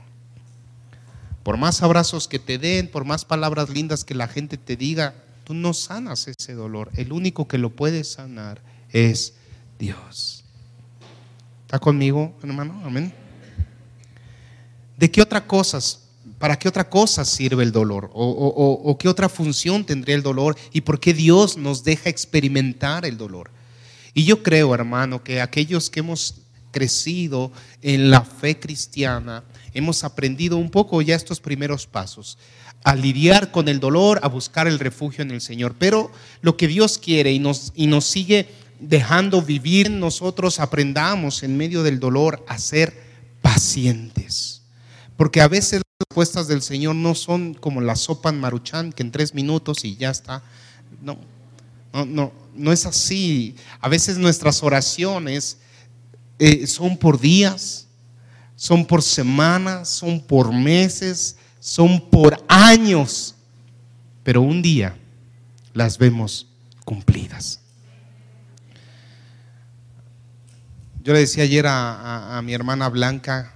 Por 1.43 1.59
más 1.59 1.83
abrazos 1.83 2.29
que 2.29 2.39
te 2.39 2.59
den, 2.59 2.89
por 2.89 3.05
más 3.05 3.25
palabras 3.25 3.69
lindas 3.71 4.05
que 4.05 4.15
la 4.15 4.29
gente 4.29 4.57
te 4.57 4.77
diga, 4.77 5.15
tú 5.51 5.55
no 5.55 5.75
sanas 5.75 6.29
ese 6.29 6.55
dolor. 6.55 6.93
El 6.95 7.13
único 7.13 7.49
que 7.49 7.59
lo 7.59 7.71
puede 7.71 8.05
sanar 8.05 8.63
es 8.93 9.35
Dios. 9.81 10.45
¿Está 11.67 11.81
conmigo, 11.81 12.39
hermano? 12.41 12.81
Amén. 12.85 13.13
¿De 14.97 15.11
qué 15.11 15.21
otra 15.21 15.45
cosas, 15.45 16.05
para 16.39 16.57
qué 16.57 16.69
otra 16.69 16.89
cosa 16.89 17.25
sirve 17.25 17.65
el 17.65 17.73
dolor? 17.73 18.13
O, 18.15 18.29
o, 18.85 18.97
qué 18.97 19.09
otra 19.09 19.29
función 19.29 19.85
tendría 19.85 20.15
el 20.15 20.23
dolor? 20.23 20.57
¿Y 20.73 20.83
por 20.83 21.01
qué 21.01 21.15
Dios 21.15 21.57
nos 21.57 21.83
deja 21.83 22.09
experimentar 22.09 23.05
el 23.05 23.17
dolor? 23.17 23.51
Y 24.15 24.23
yo 24.23 24.45
creo, 24.45 24.73
hermano, 24.73 25.25
que 25.25 25.41
aquellos 25.41 25.91
que 25.91 25.99
hemos 25.99 26.43
crecido 26.71 27.51
en 27.83 28.09
la 28.09 28.23
fe 28.23 28.61
cristiana, 28.61 29.43
hemos 29.75 30.05
aprendido 30.05 30.57
un 30.59 30.71
poco 30.71 31.03
ya 31.03 31.17
estos 31.17 31.41
primeros 31.41 31.89
pasos 31.89 32.39
a 32.85 32.95
lidiar 32.95 33.51
con 33.51 33.69
el 33.69 33.81
dolor, 33.81 34.21
a 34.23 34.29
buscar 34.29 34.67
el 34.67 34.79
refugio 34.79 35.23
en 35.23 35.31
el 35.31 35.41
Señor. 35.41 35.75
Pero 35.79 36.11
lo 36.41 36.57
que 36.57 36.69
Dios 36.69 36.99
quiere 36.99 37.33
y 37.33 37.39
nos, 37.39 37.73
y 37.75 37.87
nos 37.87 38.07
sigue 38.07 38.49
dejando 38.81 39.43
vivir, 39.43 39.91
nosotros 39.91 40.59
aprendamos 40.61 41.43
en 41.43 41.57
medio 41.57 41.83
del 41.83 42.01
dolor 42.01 42.45
a 42.49 42.59
ser 42.59 42.95
pacientes. 43.43 44.63
Porque 45.17 45.43
a 45.43 45.49
veces 45.49 45.81
las 45.81 46.09
respuestas 46.09 46.49
del 46.49 46.63
Señor 46.63 46.95
no 46.95 47.15
son 47.15 47.55
como 47.55 47.81
la 47.83 47.97
sopa 47.97 48.31
en 48.31 48.41
maruchan, 48.41 48.93
que 48.93 49.03
en 49.03 49.13
tres 49.13 49.35
minutos 49.35 49.85
y 49.85 49.97
ya 49.97 50.11
está. 50.11 50.43
No, 51.03 51.19
no, 51.93 52.07
no, 52.07 52.33
no 52.55 52.73
es 52.73 52.87
así. 52.87 53.55
A 53.81 53.89
veces 53.89 54.17
nuestras 54.17 54.63
oraciones 54.63 55.59
eh, 56.39 56.67
son 56.67 56.97
por 56.97 57.21
días, 57.21 57.87
son 58.57 58.87
por 58.87 59.03
semanas, 59.03 59.91
son 59.91 60.21
por 60.23 60.53
meses, 60.55 61.37
son 61.61 62.11
por 62.11 62.43
años, 62.49 63.37
pero 64.25 64.41
un 64.41 64.63
día 64.63 64.97
las 65.75 65.99
vemos 65.99 66.49
cumplidas. 66.85 67.61
Yo 71.03 71.13
le 71.13 71.21
decía 71.21 71.45
ayer 71.45 71.67
a, 71.69 72.41
mi 72.45 72.53
hermana 72.53 72.89
Blanca, 72.89 73.53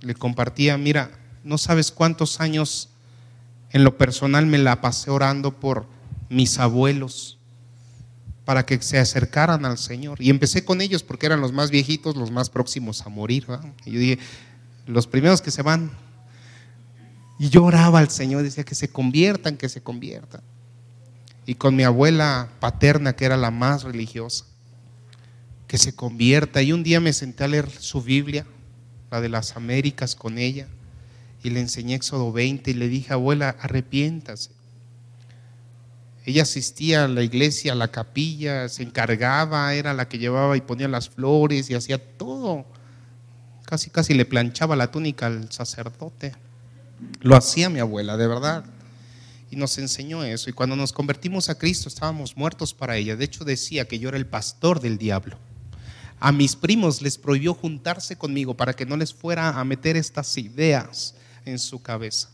le 0.00 0.14
compartía, 0.14 0.78
mira, 0.78 1.10
no 1.44 1.58
sabes 1.58 1.90
cuántos 1.90 2.40
años 2.40 2.90
en 3.72 3.84
lo 3.84 3.98
personal 3.98 4.46
me 4.46 4.58
la 4.58 4.80
pasé 4.80 5.10
orando 5.10 5.58
por 5.58 5.86
mis 6.30 6.58
abuelos 6.58 7.38
para 8.44 8.64
que 8.64 8.80
se 8.80 8.98
acercaran 8.98 9.66
al 9.66 9.76
Señor. 9.76 10.20
Y 10.20 10.30
empecé 10.30 10.64
con 10.64 10.80
ellos 10.80 11.02
porque 11.02 11.26
eran 11.26 11.40
los 11.40 11.52
más 11.52 11.70
viejitos, 11.70 12.16
los 12.16 12.30
más 12.30 12.48
próximos 12.48 13.02
a 13.02 13.10
morir. 13.10 13.46
Y 13.84 13.90
yo 13.90 14.00
dije, 14.00 14.18
los 14.86 15.06
primeros 15.06 15.42
que 15.42 15.50
se 15.50 15.60
van, 15.60 15.90
y 17.38 17.50
yo 17.50 17.64
oraba 17.64 18.00
al 18.00 18.10
Señor, 18.10 18.42
decía 18.42 18.64
que 18.64 18.74
se 18.74 18.88
conviertan, 18.88 19.56
que 19.56 19.68
se 19.68 19.80
conviertan. 19.80 20.40
Y 21.46 21.54
con 21.54 21.76
mi 21.76 21.84
abuela 21.84 22.48
paterna, 22.58 23.14
que 23.14 23.24
era 23.24 23.36
la 23.36 23.50
más 23.50 23.84
religiosa, 23.84 24.44
que 25.68 25.78
se 25.78 25.94
convierta. 25.94 26.60
Y 26.62 26.72
un 26.72 26.82
día 26.82 27.00
me 27.00 27.12
senté 27.12 27.44
a 27.44 27.48
leer 27.48 27.70
su 27.70 28.02
Biblia, 28.02 28.44
la 29.10 29.20
de 29.20 29.28
las 29.28 29.56
Américas, 29.56 30.16
con 30.16 30.36
ella, 30.36 30.66
y 31.42 31.50
le 31.50 31.60
enseñé 31.60 31.94
Éxodo 31.94 32.32
20 32.32 32.72
y 32.72 32.74
le 32.74 32.88
dije, 32.88 33.12
abuela, 33.12 33.56
arrepiéntase. 33.60 34.50
Ella 36.24 36.42
asistía 36.42 37.04
a 37.04 37.08
la 37.08 37.22
iglesia, 37.22 37.72
a 37.72 37.76
la 37.76 37.88
capilla, 37.88 38.68
se 38.68 38.82
encargaba, 38.82 39.72
era 39.74 39.94
la 39.94 40.08
que 40.08 40.18
llevaba 40.18 40.56
y 40.56 40.60
ponía 40.60 40.88
las 40.88 41.08
flores 41.08 41.70
y 41.70 41.74
hacía 41.74 41.96
todo. 42.18 42.66
Casi, 43.64 43.88
casi 43.88 44.12
le 44.12 44.26
planchaba 44.26 44.76
la 44.76 44.90
túnica 44.90 45.26
al 45.26 45.50
sacerdote. 45.52 46.34
Lo 47.20 47.36
hacía 47.36 47.68
mi 47.68 47.80
abuela, 47.80 48.16
de 48.16 48.26
verdad. 48.26 48.64
Y 49.50 49.56
nos 49.56 49.78
enseñó 49.78 50.24
eso. 50.24 50.50
Y 50.50 50.52
cuando 50.52 50.76
nos 50.76 50.92
convertimos 50.92 51.48
a 51.48 51.56
Cristo 51.56 51.88
estábamos 51.88 52.36
muertos 52.36 52.74
para 52.74 52.96
ella. 52.96 53.16
De 53.16 53.24
hecho 53.24 53.44
decía 53.44 53.86
que 53.86 53.98
yo 53.98 54.08
era 54.08 54.18
el 54.18 54.26
pastor 54.26 54.80
del 54.80 54.98
diablo. 54.98 55.38
A 56.20 56.32
mis 56.32 56.56
primos 56.56 57.00
les 57.00 57.16
prohibió 57.16 57.54
juntarse 57.54 58.16
conmigo 58.16 58.54
para 58.54 58.74
que 58.74 58.84
no 58.84 58.96
les 58.96 59.14
fuera 59.14 59.50
a 59.50 59.64
meter 59.64 59.96
estas 59.96 60.36
ideas 60.36 61.14
en 61.44 61.58
su 61.58 61.80
cabeza. 61.80 62.28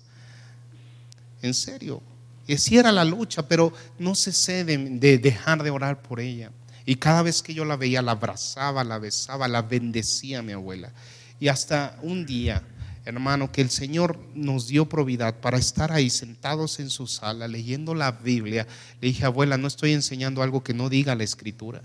En 1.42 1.54
serio. 1.54 2.02
Y 2.46 2.54
así 2.54 2.76
era 2.76 2.92
la 2.92 3.04
lucha, 3.04 3.46
pero 3.46 3.72
no 3.98 4.14
cesé 4.14 4.64
de, 4.64 4.76
de 4.76 5.18
dejar 5.18 5.62
de 5.62 5.70
orar 5.70 6.02
por 6.02 6.20
ella. 6.20 6.50
Y 6.86 6.96
cada 6.96 7.22
vez 7.22 7.42
que 7.42 7.54
yo 7.54 7.64
la 7.64 7.76
veía, 7.76 8.02
la 8.02 8.12
abrazaba, 8.12 8.84
la 8.84 8.98
besaba, 8.98 9.48
la 9.48 9.62
bendecía 9.62 10.42
mi 10.42 10.52
abuela. 10.52 10.92
Y 11.40 11.48
hasta 11.48 11.98
un 12.02 12.26
día 12.26 12.62
hermano, 13.04 13.52
que 13.52 13.60
el 13.60 13.70
Señor 13.70 14.18
nos 14.34 14.66
dio 14.66 14.88
probidad 14.88 15.40
para 15.40 15.58
estar 15.58 15.92
ahí 15.92 16.10
sentados 16.10 16.80
en 16.80 16.90
su 16.90 17.06
sala 17.06 17.48
leyendo 17.48 17.94
la 17.94 18.12
Biblia. 18.12 18.66
Le 19.00 19.08
dije, 19.08 19.24
abuela, 19.24 19.58
no 19.58 19.68
estoy 19.68 19.92
enseñando 19.92 20.42
algo 20.42 20.62
que 20.62 20.74
no 20.74 20.88
diga 20.88 21.14
la 21.14 21.24
escritura. 21.24 21.82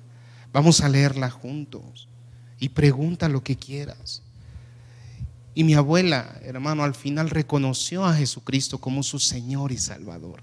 Vamos 0.53 0.82
a 0.82 0.89
leerla 0.89 1.29
juntos 1.29 2.08
y 2.60 2.69
pregunta 2.69 3.29
lo 3.29 3.43
que 3.43 3.58
quieras. 3.58 4.21
Y 5.53 5.63
mi 5.63 5.73
abuela, 5.73 6.39
hermano, 6.43 6.84
al 6.84 6.95
final 6.95 7.29
reconoció 7.29 8.05
a 8.05 8.15
Jesucristo 8.15 8.77
como 8.77 9.03
su 9.03 9.19
Señor 9.19 9.71
y 9.71 9.77
Salvador. 9.77 10.41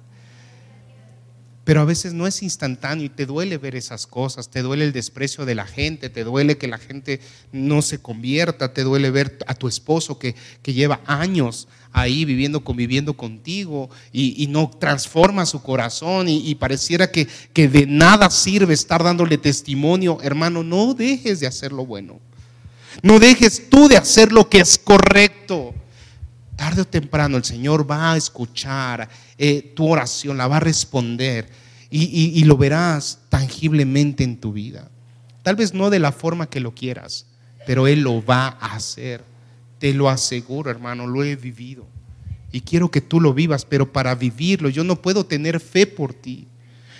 Pero 1.66 1.80
a 1.80 1.84
veces 1.84 2.12
no 2.12 2.28
es 2.28 2.44
instantáneo 2.44 3.04
y 3.04 3.08
te 3.08 3.26
duele 3.26 3.58
ver 3.58 3.74
esas 3.74 4.06
cosas, 4.06 4.50
te 4.50 4.62
duele 4.62 4.84
el 4.84 4.92
desprecio 4.92 5.44
de 5.44 5.56
la 5.56 5.66
gente, 5.66 6.08
te 6.08 6.22
duele 6.22 6.58
que 6.58 6.68
la 6.68 6.78
gente 6.78 7.18
no 7.50 7.82
se 7.82 7.98
convierta, 7.98 8.72
te 8.72 8.84
duele 8.84 9.10
ver 9.10 9.36
a 9.48 9.54
tu 9.56 9.66
esposo 9.66 10.16
que, 10.16 10.36
lleva 10.62 11.00
años 11.06 11.66
ahí 11.90 12.24
viviendo, 12.24 12.62
conviviendo 12.62 13.16
contigo 13.16 13.90
y, 14.12 14.46
no 14.46 14.70
transforma 14.70 15.44
su 15.44 15.60
corazón 15.60 16.28
y, 16.28 16.48
y 16.48 16.54
pareciera 16.54 17.10
que, 17.10 17.26
que 17.52 17.66
de 17.66 17.84
nada 17.84 18.30
sirve 18.30 18.72
estar 18.72 19.02
dándole 19.02 19.36
testimonio. 19.36 20.18
Hermano, 20.22 20.62
no 20.62 20.94
dejes 20.94 21.40
de 21.40 21.48
hacer 21.48 21.72
lo 21.72 21.84
bueno. 21.84 22.20
No 23.02 23.18
dejes 23.18 23.68
tú 23.68 23.88
de 23.88 23.96
hacer 23.96 24.30
lo 24.30 24.48
que 24.48 24.60
es 24.60 24.78
correcto 24.78 25.74
tarde 26.56 26.82
o 26.82 26.86
temprano 26.86 27.36
el 27.36 27.44
Señor 27.44 27.88
va 27.88 28.12
a 28.12 28.16
escuchar 28.16 29.08
eh, 29.38 29.72
tu 29.76 29.88
oración, 29.88 30.36
la 30.36 30.48
va 30.48 30.56
a 30.56 30.60
responder 30.60 31.48
y, 31.88 32.42
lo 32.44 32.56
verás 32.56 33.20
tangiblemente 33.28 34.24
en 34.24 34.38
tu 34.38 34.52
vida. 34.52 34.90
Tal 35.42 35.56
vez 35.56 35.72
no 35.72 35.90
de 35.90 36.00
la 36.00 36.12
forma 36.12 36.48
que 36.48 36.60
lo 36.60 36.74
quieras, 36.74 37.26
pero 37.66 37.86
Él 37.86 38.00
lo 38.00 38.24
va 38.24 38.48
a 38.60 38.74
hacer. 38.74 39.22
Te 39.78 39.94
lo 39.94 40.08
aseguro, 40.08 40.70
hermano, 40.70 41.06
lo 41.06 41.22
he 41.22 41.36
vivido. 41.36 41.86
Y 42.50 42.62
quiero 42.62 42.90
que 42.90 43.00
tú 43.00 43.20
lo 43.20 43.32
vivas, 43.32 43.64
pero 43.64 43.92
para 43.92 44.14
vivirlo 44.14 44.68
yo 44.68 44.82
no 44.82 45.00
puedo 45.00 45.24
tener 45.24 45.60
fe 45.60 45.86
por 45.86 46.12
ti. 46.12 46.48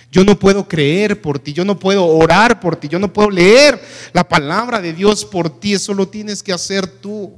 Yo 0.09 0.23
no 0.23 0.39
puedo 0.39 0.67
creer 0.67 1.21
por 1.21 1.37
ti, 1.37 1.51
yo 1.51 1.65
no 1.65 1.77
puedo 1.77 2.05
orar 2.05 2.61
por 2.61 2.77
ti, 2.77 2.87
yo 2.87 2.97
no 2.97 3.11
puedo 3.11 3.29
leer 3.29 3.79
la 4.13 4.27
palabra 4.27 4.79
de 4.79 4.93
Dios 4.93 5.25
por 5.25 5.49
ti, 5.49 5.73
eso 5.73 5.93
lo 5.93 6.07
tienes 6.07 6.41
que 6.41 6.53
hacer 6.53 6.87
tú. 6.87 7.33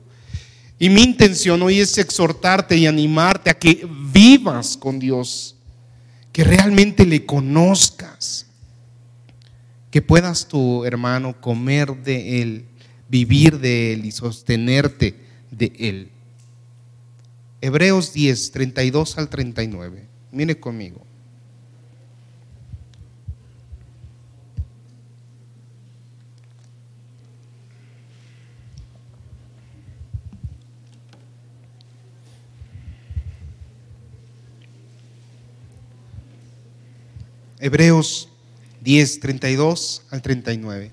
Y 0.79 0.89
mi 0.89 1.03
intención 1.03 1.61
hoy 1.61 1.81
es 1.81 1.97
exhortarte 1.97 2.77
y 2.77 2.87
animarte 2.87 3.49
a 3.49 3.59
que 3.59 3.85
vivas 4.13 4.77
con 4.77 4.97
Dios, 4.97 5.57
que 6.31 6.45
realmente 6.45 7.05
le 7.05 7.25
conozcas, 7.25 8.45
que 9.91 10.01
puedas 10.01 10.47
tu 10.47 10.85
hermano 10.85 11.39
comer 11.41 11.93
de 11.97 12.41
Él, 12.41 12.65
vivir 13.09 13.59
de 13.59 13.91
Él 13.91 14.05
y 14.05 14.11
sostenerte 14.11 15.15
de 15.51 15.73
Él. 15.77 16.11
Hebreos 17.59 18.13
10, 18.13 18.51
32 18.51 19.17
al 19.17 19.27
39. 19.27 20.07
Mire 20.31 20.59
conmigo. 20.61 21.05
Hebreos 37.59 38.29
10, 38.81 39.19
32 39.19 40.03
al 40.11 40.21
39. 40.21 40.91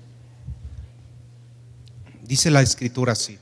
Dice 2.23 2.51
la 2.51 2.61
escritura 2.61 3.13
así. 3.13 3.39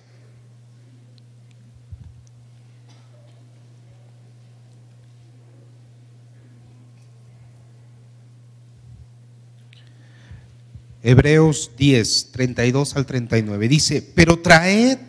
Hebreos 11.01 11.71
10, 11.77 12.31
32 12.31 12.95
al 12.95 13.05
39. 13.07 13.67
Dice, 13.67 14.01
pero 14.13 14.39
traed 14.39 14.99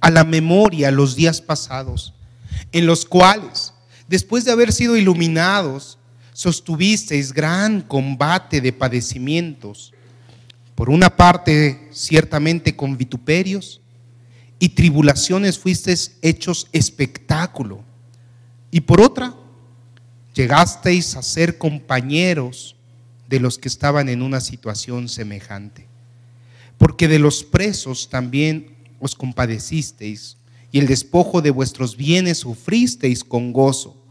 a 0.00 0.10
la 0.10 0.24
memoria 0.24 0.90
los 0.90 1.16
días 1.16 1.40
pasados, 1.40 2.12
en 2.72 2.86
los 2.86 3.06
cuales, 3.06 3.72
después 4.08 4.44
de 4.44 4.52
haber 4.52 4.72
sido 4.72 4.96
iluminados, 4.96 5.98
sostuvisteis 6.34 7.32
gran 7.32 7.80
combate 7.80 8.60
de 8.60 8.72
padecimientos. 8.72 9.94
Por 10.74 10.90
una 10.90 11.16
parte, 11.16 11.88
ciertamente 11.92 12.74
con 12.74 12.98
vituperios 12.98 13.80
y 14.58 14.68
tribulaciones 14.70 15.58
fuisteis 15.58 16.16
hechos 16.20 16.66
espectáculo. 16.72 17.84
Y 18.72 18.80
por 18.80 19.00
otra, 19.00 19.34
llegasteis 20.34 21.16
a 21.16 21.22
ser 21.22 21.56
compañeros 21.56 22.74
de 23.28 23.38
los 23.38 23.56
que 23.56 23.68
estaban 23.68 24.08
en 24.08 24.20
una 24.20 24.40
situación 24.40 25.08
semejante. 25.08 25.86
Porque 26.78 27.06
de 27.06 27.20
los 27.20 27.44
presos 27.44 28.10
también 28.10 28.74
os 28.98 29.14
compadecisteis 29.14 30.36
y 30.72 30.80
el 30.80 30.88
despojo 30.88 31.40
de 31.40 31.52
vuestros 31.52 31.96
bienes 31.96 32.38
sufristeis 32.38 33.22
con 33.22 33.52
gozo, 33.52 34.03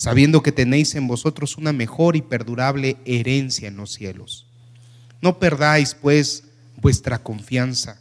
sabiendo 0.00 0.42
que 0.42 0.50
tenéis 0.50 0.94
en 0.94 1.06
vosotros 1.06 1.58
una 1.58 1.74
mejor 1.74 2.16
y 2.16 2.22
perdurable 2.22 2.96
herencia 3.04 3.68
en 3.68 3.76
los 3.76 3.92
cielos. 3.92 4.46
No 5.20 5.38
perdáis, 5.38 5.94
pues, 5.94 6.44
vuestra 6.76 7.22
confianza, 7.22 8.00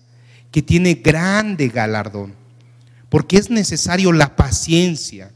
que 0.49 0.62
tiene 0.62 0.93
grande 0.93 1.67
galardón, 1.67 2.35
porque 3.09 3.35
es 3.35 3.49
necesario 3.49 4.13
la 4.13 4.38
paciencia 4.38 5.33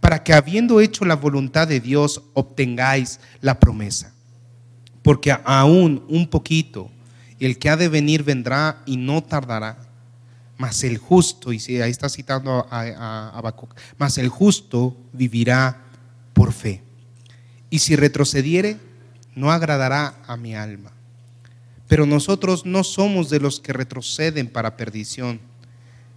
para 0.00 0.22
que 0.22 0.34
habiendo 0.34 0.82
hecho 0.82 1.06
la 1.06 1.16
voluntad 1.16 1.66
de 1.66 1.80
Dios 1.80 2.20
obtengáis 2.34 3.18
la 3.40 3.58
promesa 3.58 4.12
porque 5.02 5.36
aún 5.44 6.04
un 6.08 6.28
poquito, 6.28 6.90
el 7.40 7.58
que 7.58 7.68
ha 7.68 7.76
de 7.76 7.88
venir 7.88 8.22
vendrá 8.22 8.82
y 8.86 8.96
no 8.96 9.22
tardará. 9.22 9.78
Mas 10.58 10.84
el 10.84 10.98
justo, 10.98 11.52
y 11.52 11.58
ahí 11.80 11.90
está 11.90 12.08
citando 12.08 12.68
a, 12.70 13.42
mas 13.98 14.18
el 14.18 14.28
justo 14.28 14.96
vivirá 15.12 15.82
por 16.42 16.52
fe. 16.52 16.82
Y 17.70 17.78
si 17.78 17.94
retrocediere, 17.94 18.76
no 19.36 19.52
agradará 19.52 20.16
a 20.26 20.36
mi 20.36 20.56
alma. 20.56 20.90
Pero 21.86 22.04
nosotros 22.04 22.66
no 22.66 22.82
somos 22.82 23.30
de 23.30 23.38
los 23.38 23.60
que 23.60 23.72
retroceden 23.72 24.50
para 24.50 24.76
perdición, 24.76 25.38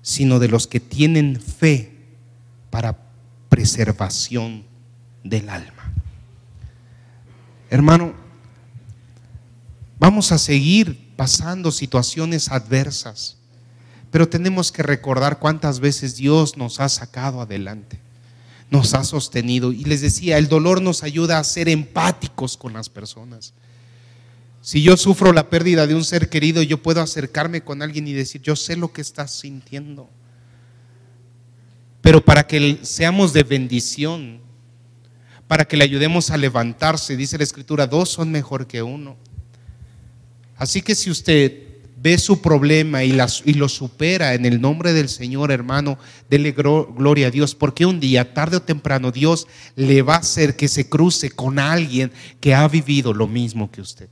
sino 0.02 0.40
de 0.40 0.48
los 0.48 0.66
que 0.66 0.80
tienen 0.80 1.40
fe 1.40 1.92
para 2.72 2.98
preservación 3.50 4.64
del 5.24 5.48
alma. 5.48 5.94
Hermano, 7.70 8.26
Vamos 10.00 10.32
a 10.32 10.38
seguir 10.38 11.14
pasando 11.16 11.72
situaciones 11.72 12.52
adversas, 12.52 13.38
pero 14.12 14.28
tenemos 14.28 14.72
que 14.72 14.84
recordar 14.84 15.40
cuántas 15.40 15.80
veces 15.80 16.16
Dios 16.16 16.58
nos 16.58 16.80
ha 16.80 16.90
sacado 16.90 17.42
adelante, 17.42 18.00
nos 18.70 18.94
ha 18.94 19.04
sostenido. 19.04 19.72
Y 19.72 19.84
les 19.84 20.02
decía, 20.02 20.38
el 20.38 20.48
dolor 20.48 20.82
nos 20.82 21.04
ayuda 21.04 21.40
a 21.40 21.44
ser 21.44 21.70
empáticos 21.70 22.58
con 22.58 22.74
las 22.74 22.90
personas. 22.90 23.54
Si 24.62 24.82
yo 24.82 24.98
sufro 24.98 25.32
la 25.32 25.50
pérdida 25.50 25.86
de 25.86 25.94
un 25.94 26.04
ser 26.04 26.30
querido, 26.30 26.64
yo 26.64 26.82
puedo 26.82 27.02
acercarme 27.02 27.62
con 27.62 27.82
alguien 27.82 28.08
y 28.08 28.14
decir, 28.14 28.42
yo 28.42 28.56
sé 28.56 28.76
lo 28.76 28.92
que 28.92 29.02
estás 29.02 29.32
sintiendo. 29.32 30.10
Pero 32.02 32.24
para 32.24 32.48
que 32.48 32.80
seamos 32.82 33.34
de 33.34 33.44
bendición, 33.44 34.40
para 35.48 35.66
que 35.66 35.78
le 35.78 35.84
ayudemos 35.84 36.32
a 36.32 36.38
levantarse, 36.38 37.16
dice 37.16 37.38
la 37.38 37.44
escritura, 37.44 37.86
dos 37.86 38.10
son 38.10 38.32
mejor 38.32 38.66
que 38.66 38.82
uno. 38.82 39.18
Así 40.58 40.82
que 40.82 40.96
si 40.96 41.12
usted 41.12 41.65
ve 41.98 42.18
su 42.18 42.42
problema 42.42 43.04
y, 43.04 43.14
lo 43.14 43.70
supera 43.70 44.34
en 44.34 44.46
el 44.46 44.62
nombre 44.62 44.94
del 44.94 45.10
Señor, 45.10 45.52
hermano, 45.52 45.98
dele 46.30 46.52
gloria 46.52 47.28
a 47.28 47.32
Dios, 47.32 47.56
porque 47.56 47.86
un 47.86 48.00
día, 48.00 48.34
tarde 48.34 48.58
o 48.58 48.62
temprano, 48.62 49.12
Dios 49.12 49.48
le 49.76 50.02
va 50.02 50.16
a 50.16 50.20
hacer 50.20 50.56
que 50.56 50.68
se 50.68 50.90
cruce 50.90 51.32
con 51.32 51.58
alguien 51.58 52.12
que 52.40 52.54
ha 52.54 52.68
vivido 52.68 53.14
lo 53.14 53.28
mismo 53.28 53.72
que 53.72 53.82
usted. 53.82 54.10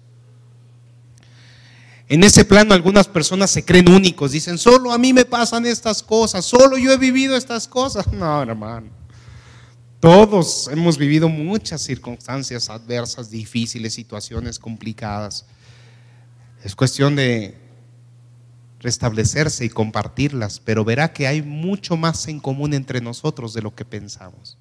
En 2.08 2.24
ese 2.24 2.46
plano 2.46 2.74
algunas 2.74 3.08
personas 3.08 3.50
se 3.50 3.64
creen 3.64 3.90
únicos, 3.90 4.32
dicen, 4.32 4.58
solo 4.58 4.92
a 4.92 4.98
mí 4.98 5.14
me 5.14 5.26
pasan 5.26 5.66
estas 5.66 6.04
cosas, 6.04 6.46
solo 6.46 6.78
yo 6.78 6.92
he 6.92 6.98
vivido 6.98 7.36
estas 7.36 7.68
cosas. 7.68 8.06
No, 8.14 8.42
hermano. 8.42 8.88
Todos 10.00 10.70
hemos 10.70 10.98
vivido 10.98 11.30
muchas 11.30 11.82
circunstancias 11.82 12.70
adversas, 12.70 13.30
difíciles, 13.30 13.94
situaciones 13.94 14.60
complicadas. 14.60 15.46
Es 16.62 16.76
cuestión 16.76 17.16
de 17.16 17.63
restablecerse 18.84 19.66
y 19.66 19.70
compartirlas, 19.70 20.60
pero 20.60 20.86
verá 20.86 21.12
que 21.14 21.26
hay 21.26 21.42
mucho 21.42 21.98
más 21.98 22.28
en 22.28 22.40
común 22.40 22.76
entre 22.76 23.02
nosotros 23.02 23.54
de 23.54 23.64
lo 23.64 23.74
que 23.74 23.86
pensamos. 23.86 24.58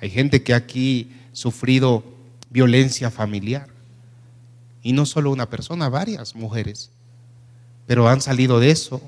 Hay 0.00 0.10
gente 0.10 0.42
que 0.42 0.54
aquí 0.54 1.10
ha 1.32 1.36
sufrido 1.36 2.04
violencia 2.50 3.10
familiar, 3.10 3.66
y 4.82 4.92
no 4.92 5.04
solo 5.04 5.30
una 5.30 5.50
persona, 5.50 5.88
varias 5.88 6.34
mujeres, 6.34 6.90
pero 7.86 8.08
han 8.08 8.20
salido 8.20 8.60
de 8.60 8.70
eso. 8.70 9.02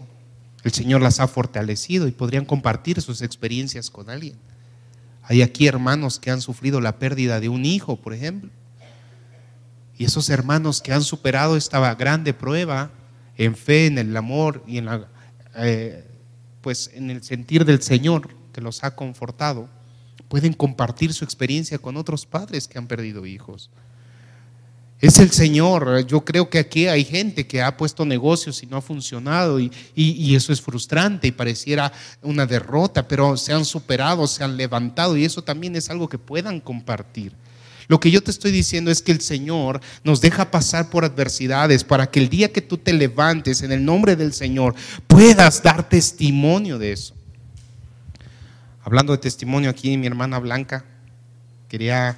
El 0.64 0.72
Señor 0.72 1.00
las 1.00 1.20
ha 1.20 1.28
fortalecido 1.28 2.08
y 2.08 2.12
podrían 2.12 2.44
compartir 2.44 3.00
sus 3.00 3.22
experiencias 3.22 3.90
con 3.90 4.10
alguien. 4.10 4.34
Hay 5.22 5.40
aquí 5.40 5.66
hermanos 5.66 6.18
que 6.18 6.30
han 6.30 6.40
sufrido 6.40 6.80
la 6.80 6.98
pérdida 6.98 7.40
de 7.40 7.48
un 7.48 7.64
hijo, 7.64 7.96
por 7.96 8.12
ejemplo 8.12 8.50
y 10.02 10.04
esos 10.04 10.30
hermanos 10.30 10.80
que 10.80 10.92
han 10.92 11.04
superado 11.04 11.56
esta 11.56 11.94
grande 11.94 12.34
prueba 12.34 12.90
en 13.36 13.56
fe, 13.56 13.86
en 13.86 13.98
el 13.98 14.16
amor 14.16 14.62
y 14.66 14.78
en 14.78 14.86
la, 14.86 15.08
eh, 15.56 16.04
pues 16.60 16.90
en 16.94 17.10
el 17.10 17.22
sentir 17.22 17.64
del 17.64 17.82
Señor 17.82 18.28
que 18.52 18.60
los 18.60 18.84
ha 18.84 18.94
confortado, 18.94 19.68
pueden 20.28 20.52
compartir 20.52 21.12
su 21.12 21.24
experiencia 21.24 21.78
con 21.78 21.96
otros 21.96 22.26
padres 22.26 22.68
que 22.68 22.78
han 22.78 22.86
perdido 22.86 23.26
hijos. 23.26 23.70
Es 25.02 25.18
el 25.18 25.32
Señor. 25.32 26.06
Yo 26.06 26.24
creo 26.24 26.48
que 26.48 26.60
aquí 26.60 26.86
hay 26.86 27.04
gente 27.04 27.44
que 27.44 27.60
ha 27.60 27.76
puesto 27.76 28.04
negocios 28.04 28.62
y 28.62 28.66
no 28.66 28.76
ha 28.76 28.80
funcionado 28.80 29.58
y, 29.58 29.72
y, 29.96 30.34
eso 30.36 30.52
es 30.52 30.62
frustrante 30.62 31.26
y 31.26 31.32
pareciera 31.32 31.92
una 32.22 32.46
derrota, 32.46 33.08
pero 33.08 33.36
se 33.36 33.52
han 33.52 33.64
superado, 33.64 34.28
se 34.28 34.44
han 34.44 34.56
levantado 34.56 35.16
y 35.16 35.24
eso 35.24 35.42
también 35.42 35.74
es 35.74 35.90
algo 35.90 36.08
que 36.08 36.18
puedan 36.18 36.60
compartir. 36.60 37.32
Lo 37.92 38.00
que 38.00 38.10
yo 38.10 38.22
te 38.22 38.30
estoy 38.30 38.52
diciendo 38.52 38.90
es 38.90 39.02
que 39.02 39.12
el 39.12 39.20
Señor 39.20 39.82
nos 40.02 40.22
deja 40.22 40.50
pasar 40.50 40.88
por 40.88 41.04
adversidades 41.04 41.84
para 41.84 42.10
que 42.10 42.20
el 42.20 42.30
día 42.30 42.50
que 42.50 42.62
tú 42.62 42.78
te 42.78 42.94
levantes 42.94 43.60
en 43.60 43.70
el 43.70 43.84
nombre 43.84 44.16
del 44.16 44.32
Señor 44.32 44.74
puedas 45.06 45.62
dar 45.62 45.86
testimonio 45.90 46.78
de 46.78 46.92
eso. 46.92 47.14
Hablando 48.82 49.12
de 49.12 49.18
testimonio 49.18 49.68
aquí, 49.68 49.94
mi 49.98 50.06
hermana 50.06 50.38
Blanca 50.38 50.86
quería 51.68 52.16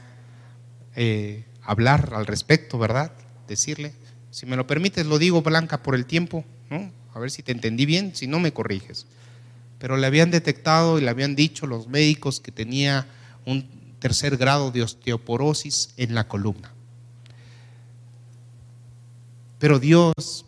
eh, 0.94 1.44
hablar 1.60 2.12
al 2.14 2.26
respecto, 2.26 2.78
¿verdad? 2.78 3.10
Decirle, 3.48 3.94
si 4.30 4.46
me 4.46 4.54
lo 4.54 4.68
permites, 4.68 5.04
lo 5.06 5.18
digo 5.18 5.42
Blanca 5.42 5.82
por 5.82 5.96
el 5.96 6.06
tiempo, 6.06 6.44
¿no? 6.70 6.92
A 7.14 7.18
ver 7.18 7.32
si 7.32 7.42
te 7.42 7.50
entendí 7.50 7.84
bien, 7.84 8.14
si 8.14 8.28
no 8.28 8.38
me 8.38 8.52
corriges. 8.52 9.08
Pero 9.80 9.96
le 9.96 10.06
habían 10.06 10.30
detectado 10.30 11.00
y 11.00 11.02
le 11.02 11.10
habían 11.10 11.34
dicho 11.34 11.66
los 11.66 11.88
médicos 11.88 12.38
que 12.38 12.52
tenía 12.52 13.08
un 13.44 13.83
tercer 14.04 14.36
grado 14.36 14.70
de 14.70 14.82
osteoporosis 14.82 15.94
en 15.96 16.14
la 16.14 16.28
columna. 16.28 16.74
Pero 19.58 19.78
Dios, 19.78 20.44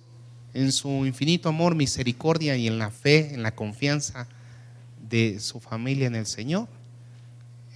en 0.52 0.70
su 0.72 1.06
infinito 1.06 1.48
amor, 1.48 1.74
misericordia 1.74 2.54
y 2.58 2.66
en 2.66 2.78
la 2.78 2.90
fe, 2.90 3.32
en 3.32 3.42
la 3.42 3.54
confianza 3.54 4.28
de 5.08 5.40
su 5.40 5.58
familia 5.58 6.06
en 6.06 6.16
el 6.16 6.26
Señor, 6.26 6.68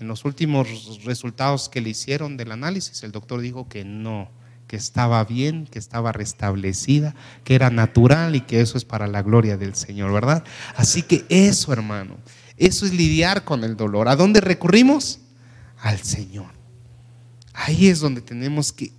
en 0.00 0.06
los 0.06 0.26
últimos 0.26 0.68
resultados 1.06 1.70
que 1.70 1.80
le 1.80 1.88
hicieron 1.88 2.36
del 2.36 2.52
análisis, 2.52 3.02
el 3.02 3.12
doctor 3.12 3.40
dijo 3.40 3.66
que 3.66 3.82
no, 3.82 4.28
que 4.66 4.76
estaba 4.76 5.24
bien, 5.24 5.66
que 5.66 5.78
estaba 5.78 6.12
restablecida, 6.12 7.14
que 7.42 7.54
era 7.54 7.70
natural 7.70 8.36
y 8.36 8.42
que 8.42 8.60
eso 8.60 8.76
es 8.76 8.84
para 8.84 9.06
la 9.06 9.22
gloria 9.22 9.56
del 9.56 9.74
Señor, 9.74 10.12
¿verdad? 10.12 10.44
Así 10.76 11.00
que 11.00 11.24
eso, 11.30 11.72
hermano, 11.72 12.18
eso 12.58 12.84
es 12.84 12.92
lidiar 12.92 13.44
con 13.44 13.64
el 13.64 13.78
dolor. 13.78 14.10
¿A 14.10 14.16
dónde 14.16 14.42
recurrimos? 14.42 15.20
Al 15.80 16.00
Señor. 16.00 16.50
Ahí 17.52 17.88
es 17.88 18.00
donde 18.00 18.20
tenemos 18.20 18.72
que, 18.72 18.92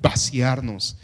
vaciarnos. 0.00 0.96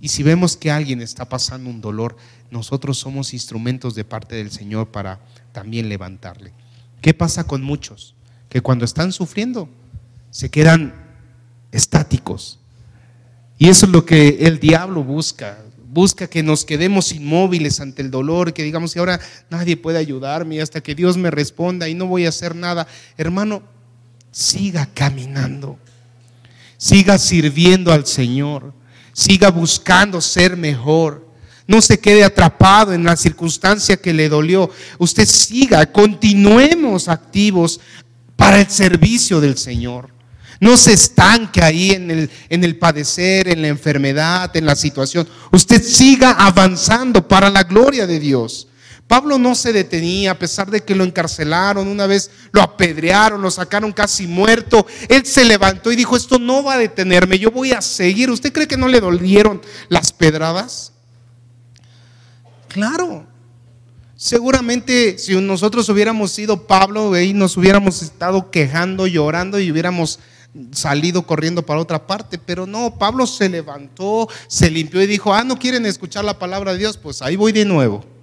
Y 0.00 0.08
si 0.08 0.22
vemos 0.22 0.56
que 0.56 0.70
alguien 0.70 1.00
está 1.00 1.28
pasando 1.28 1.70
un 1.70 1.80
dolor, 1.80 2.16
nosotros 2.50 2.98
somos 2.98 3.32
instrumentos 3.32 3.94
de 3.94 4.04
parte 4.04 4.36
del 4.36 4.50
Señor 4.50 4.88
para 4.88 5.20
también 5.52 5.88
levantarle. 5.88 6.52
¿Qué 7.00 7.14
pasa 7.14 7.44
con 7.44 7.62
muchos? 7.62 8.14
Que 8.48 8.60
cuando 8.60 8.84
están 8.84 9.12
sufriendo 9.12 9.68
se 10.30 10.50
quedan 10.50 10.94
estáticos. 11.72 12.58
Y 13.58 13.68
eso 13.68 13.86
es 13.86 13.92
lo 13.92 14.04
que 14.04 14.46
el 14.46 14.60
diablo 14.60 15.02
busca. 15.02 15.58
Busca 15.88 16.28
que 16.28 16.42
nos 16.42 16.64
quedemos 16.64 17.12
inmóviles 17.12 17.80
ante 17.80 18.02
el 18.02 18.10
dolor, 18.10 18.52
que 18.52 18.62
digamos, 18.62 18.94
y 18.94 18.98
ahora 18.98 19.18
nadie 19.50 19.76
puede 19.76 19.98
ayudarme 19.98 20.60
hasta 20.60 20.82
que 20.82 20.94
Dios 20.94 21.16
me 21.16 21.30
responda 21.30 21.88
y 21.88 21.94
no 21.94 22.06
voy 22.06 22.26
a 22.26 22.28
hacer 22.28 22.54
nada. 22.54 22.86
Hermano, 23.16 23.62
siga 24.38 24.86
caminando, 24.92 25.78
siga 26.76 27.18
sirviendo 27.18 27.92
al 27.92 28.06
Señor, 28.06 28.74
Siga 29.16 29.50
buscando 29.50 30.20
ser 30.20 30.58
mejor. 30.58 31.26
No 31.66 31.80
se 31.80 31.98
quede 31.98 32.22
atrapado 32.22 32.92
en 32.92 33.02
la 33.02 33.16
circunstancia 33.16 33.96
que 33.96 34.12
le 34.12 34.28
dolió. 34.28 34.70
Usted 34.98 35.24
siga, 35.24 35.90
continuemos 35.90 37.08
activos 37.08 37.80
para 38.36 38.60
el 38.60 38.68
servicio 38.68 39.40
del 39.40 39.56
Señor. 39.56 40.10
No 40.60 40.76
se 40.76 40.92
estanque 40.92 41.62
ahí 41.62 41.92
en 41.92 42.10
el, 42.10 42.30
en 42.50 42.62
el 42.62 42.76
padecer, 42.76 43.48
en 43.48 43.62
la 43.62 43.68
enfermedad, 43.68 44.54
en 44.54 44.66
la 44.66 44.76
situación. 44.76 45.26
Usted 45.50 45.82
siga 45.82 46.32
avanzando 46.32 47.26
para 47.26 47.48
la 47.48 47.62
gloria 47.62 48.06
de 48.06 48.20
Dios. 48.20 48.68
Pablo 49.06 49.38
no 49.38 49.54
se 49.54 49.72
detenía 49.72 50.32
a 50.32 50.38
pesar 50.38 50.68
de 50.68 50.82
que 50.82 50.96
lo 50.96 51.04
encarcelaron, 51.04 51.86
una 51.86 52.06
vez 52.06 52.30
lo 52.50 52.60
apedrearon, 52.60 53.40
lo 53.40 53.50
sacaron 53.52 53.92
casi 53.92 54.26
muerto. 54.26 54.84
Él 55.08 55.24
se 55.24 55.44
levantó 55.44 55.92
y 55.92 55.96
dijo, 55.96 56.16
esto 56.16 56.40
no 56.40 56.64
va 56.64 56.74
a 56.74 56.78
detenerme, 56.78 57.38
yo 57.38 57.52
voy 57.52 57.70
a 57.70 57.80
seguir. 57.82 58.30
¿Usted 58.30 58.52
cree 58.52 58.66
que 58.66 58.76
no 58.76 58.88
le 58.88 59.00
dolieron 59.00 59.62
las 59.88 60.12
pedradas? 60.12 60.92
Claro. 62.68 63.26
Seguramente 64.16 65.18
si 65.18 65.40
nosotros 65.40 65.88
hubiéramos 65.88 66.32
sido 66.32 66.66
Pablo 66.66 67.20
y 67.20 67.32
nos 67.32 67.56
hubiéramos 67.56 68.02
estado 68.02 68.50
quejando, 68.50 69.06
llorando 69.06 69.60
y 69.60 69.70
hubiéramos 69.70 70.18
salido 70.72 71.26
corriendo 71.26 71.64
para 71.64 71.80
otra 71.80 72.06
parte, 72.06 72.38
pero 72.38 72.66
no, 72.66 72.98
Pablo 72.98 73.26
se 73.26 73.48
levantó, 73.48 74.28
se 74.48 74.70
limpió 74.70 75.00
y 75.02 75.06
dijo, 75.06 75.32
ah, 75.32 75.44
no 75.44 75.58
quieren 75.58 75.86
escuchar 75.86 76.24
la 76.24 76.38
palabra 76.38 76.72
de 76.72 76.78
Dios, 76.78 76.96
pues 76.96 77.22
ahí 77.22 77.36
voy 77.36 77.52
de 77.52 77.66
nuevo. 77.66 78.15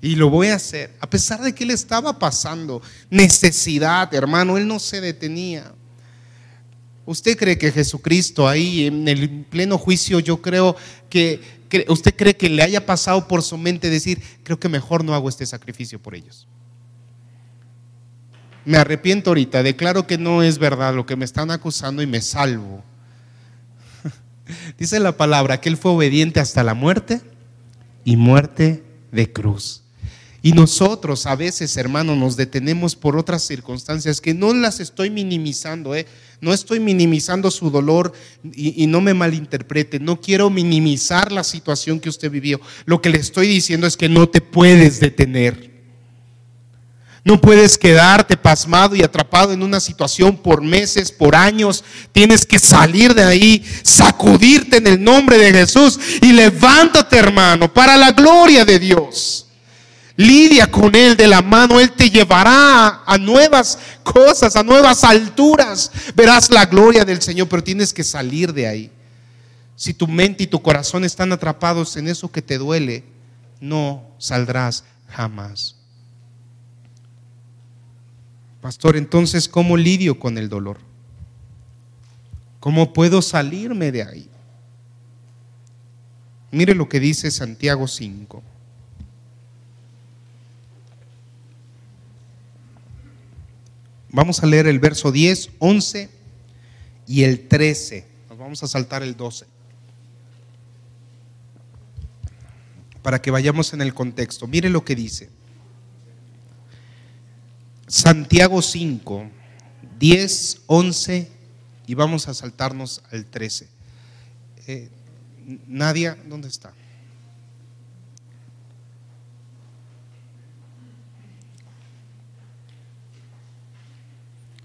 Y 0.00 0.14
lo 0.14 0.30
voy 0.30 0.48
a 0.48 0.54
hacer, 0.54 0.94
a 1.00 1.10
pesar 1.10 1.40
de 1.40 1.52
que 1.52 1.64
él 1.64 1.72
estaba 1.72 2.18
pasando 2.18 2.80
necesidad, 3.10 4.12
hermano, 4.14 4.56
él 4.56 4.66
no 4.66 4.78
se 4.78 5.00
detenía. 5.00 5.72
¿Usted 7.04 7.36
cree 7.36 7.58
que 7.58 7.72
Jesucristo 7.72 8.46
ahí 8.46 8.86
en 8.86 9.08
el 9.08 9.44
pleno 9.46 9.76
juicio, 9.76 10.20
yo 10.20 10.40
creo 10.40 10.76
que, 11.10 11.40
usted 11.88 12.14
cree 12.14 12.36
que 12.36 12.48
le 12.48 12.62
haya 12.62 12.86
pasado 12.86 13.26
por 13.26 13.42
su 13.42 13.58
mente 13.58 13.90
decir, 13.90 14.22
creo 14.44 14.60
que 14.60 14.68
mejor 14.68 15.02
no 15.02 15.14
hago 15.14 15.28
este 15.28 15.46
sacrificio 15.46 15.98
por 15.98 16.14
ellos? 16.14 16.46
Me 18.64 18.76
arrepiento 18.76 19.30
ahorita, 19.30 19.62
declaro 19.62 20.06
que 20.06 20.18
no 20.18 20.42
es 20.42 20.58
verdad 20.58 20.94
lo 20.94 21.06
que 21.06 21.16
me 21.16 21.24
están 21.24 21.50
acusando 21.50 22.02
y 22.02 22.06
me 22.06 22.20
salvo. 22.20 22.84
Dice 24.78 25.00
la 25.00 25.16
palabra 25.16 25.60
que 25.60 25.70
él 25.70 25.76
fue 25.76 25.90
obediente 25.90 26.38
hasta 26.38 26.62
la 26.62 26.74
muerte 26.74 27.20
y 28.04 28.16
muerte 28.16 28.84
de 29.10 29.32
cruz. 29.32 29.82
Y 30.40 30.52
nosotros 30.52 31.26
a 31.26 31.34
veces, 31.34 31.76
hermano, 31.76 32.14
nos 32.14 32.36
detenemos 32.36 32.94
por 32.94 33.16
otras 33.16 33.42
circunstancias 33.42 34.20
que 34.20 34.34
no 34.34 34.54
las 34.54 34.78
estoy 34.78 35.10
minimizando, 35.10 35.96
¿eh? 35.96 36.06
no 36.40 36.52
estoy 36.52 36.78
minimizando 36.78 37.50
su 37.50 37.70
dolor 37.70 38.12
y, 38.54 38.84
y, 38.84 38.86
no 38.86 39.00
me 39.00 39.14
malinterprete, 39.14 39.98
no 39.98 40.20
quiero 40.20 40.48
minimizar 40.48 41.32
la 41.32 41.42
situación 41.42 41.98
que 41.98 42.08
usted 42.08 42.30
vivió. 42.30 42.60
Lo 42.84 43.02
que 43.02 43.10
le 43.10 43.18
estoy 43.18 43.48
diciendo 43.48 43.88
es 43.88 43.96
que 43.96 44.08
no 44.08 44.28
te 44.28 44.40
puedes 44.40 45.00
detener. 45.00 45.68
No 47.24 47.40
puedes 47.40 47.76
quedarte 47.76 48.36
pasmado 48.36 48.94
y 48.94 49.02
atrapado 49.02 49.52
en 49.52 49.62
una 49.62 49.80
situación 49.80 50.36
por 50.36 50.62
meses, 50.62 51.10
por 51.10 51.34
años. 51.34 51.84
Tienes 52.12 52.46
que 52.46 52.60
salir 52.60 53.12
de 53.12 53.24
ahí, 53.24 53.64
sacudirte 53.82 54.76
en 54.76 54.86
el 54.86 55.02
nombre 55.02 55.36
de 55.36 55.52
Jesús 55.52 55.98
y 56.22 56.32
levántate, 56.32 57.18
hermano, 57.18 57.70
para 57.74 57.96
la 57.96 58.12
gloria 58.12 58.64
de 58.64 58.78
Dios. 58.78 59.47
Lidia 60.20 60.68
con 60.68 60.96
Él 60.96 61.16
de 61.16 61.28
la 61.28 61.42
mano, 61.42 61.78
Él 61.78 61.92
te 61.92 62.10
llevará 62.10 63.04
a 63.06 63.18
nuevas 63.18 63.78
cosas, 64.02 64.56
a 64.56 64.64
nuevas 64.64 65.04
alturas. 65.04 65.92
Verás 66.16 66.50
la 66.50 66.66
gloria 66.66 67.04
del 67.04 67.22
Señor, 67.22 67.48
pero 67.48 67.62
tienes 67.62 67.92
que 67.92 68.02
salir 68.02 68.52
de 68.52 68.66
ahí. 68.66 68.90
Si 69.76 69.94
tu 69.94 70.08
mente 70.08 70.42
y 70.42 70.48
tu 70.48 70.60
corazón 70.60 71.04
están 71.04 71.30
atrapados 71.30 71.96
en 71.96 72.08
eso 72.08 72.32
que 72.32 72.42
te 72.42 72.58
duele, 72.58 73.04
no 73.60 74.02
saldrás 74.18 74.82
jamás. 75.06 75.76
Pastor, 78.60 78.96
entonces, 78.96 79.48
¿cómo 79.48 79.76
lidio 79.76 80.18
con 80.18 80.36
el 80.36 80.48
dolor? 80.48 80.78
¿Cómo 82.58 82.92
puedo 82.92 83.22
salirme 83.22 83.92
de 83.92 84.02
ahí? 84.02 84.28
Mire 86.50 86.74
lo 86.74 86.88
que 86.88 86.98
dice 86.98 87.30
Santiago 87.30 87.86
5. 87.86 88.42
Vamos 94.18 94.42
a 94.42 94.46
leer 94.46 94.66
el 94.66 94.80
verso 94.80 95.12
10, 95.12 95.50
11 95.60 96.10
y 97.06 97.22
el 97.22 97.46
13. 97.46 98.04
Nos 98.28 98.36
vamos 98.36 98.60
a 98.64 98.66
saltar 98.66 99.04
el 99.04 99.16
12. 99.16 99.46
Para 103.00 103.22
que 103.22 103.30
vayamos 103.30 103.72
en 103.74 103.80
el 103.80 103.94
contexto. 103.94 104.48
Mire 104.48 104.70
lo 104.70 104.84
que 104.84 104.96
dice. 104.96 105.30
Santiago 107.86 108.60
5, 108.60 109.30
10, 110.00 110.62
11 110.66 111.28
y 111.86 111.94
vamos 111.94 112.26
a 112.26 112.34
saltarnos 112.34 113.02
al 113.12 113.24
13. 113.24 113.68
Eh, 114.66 114.88
Nadia, 115.68 116.18
¿dónde 116.28 116.48
está? 116.48 116.72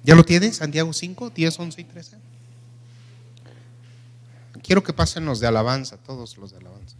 ¿Ya 0.03 0.15
lo 0.15 0.23
tiene? 0.23 0.51
Santiago 0.51 0.91
5, 0.91 1.29
10, 1.29 1.59
11 1.59 1.81
y 1.81 1.83
13. 1.85 2.17
Quiero 4.61 4.83
que 4.83 4.93
pasen 4.93 5.25
los 5.25 5.39
de 5.39 5.47
alabanza, 5.47 5.97
todos 5.97 6.37
los 6.37 6.51
de 6.51 6.57
alabanza. 6.57 6.95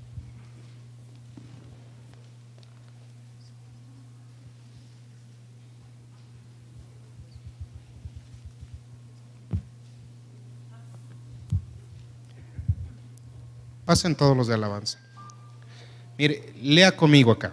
Pasen 13.86 14.16
todos 14.16 14.36
los 14.36 14.48
de 14.48 14.54
alabanza. 14.54 14.98
Mire, 16.18 16.54
lea 16.62 16.96
conmigo 16.96 17.32
acá. 17.32 17.52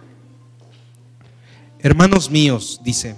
Hermanos 1.79 2.29
míos, 2.29 2.79
dice. 2.83 3.15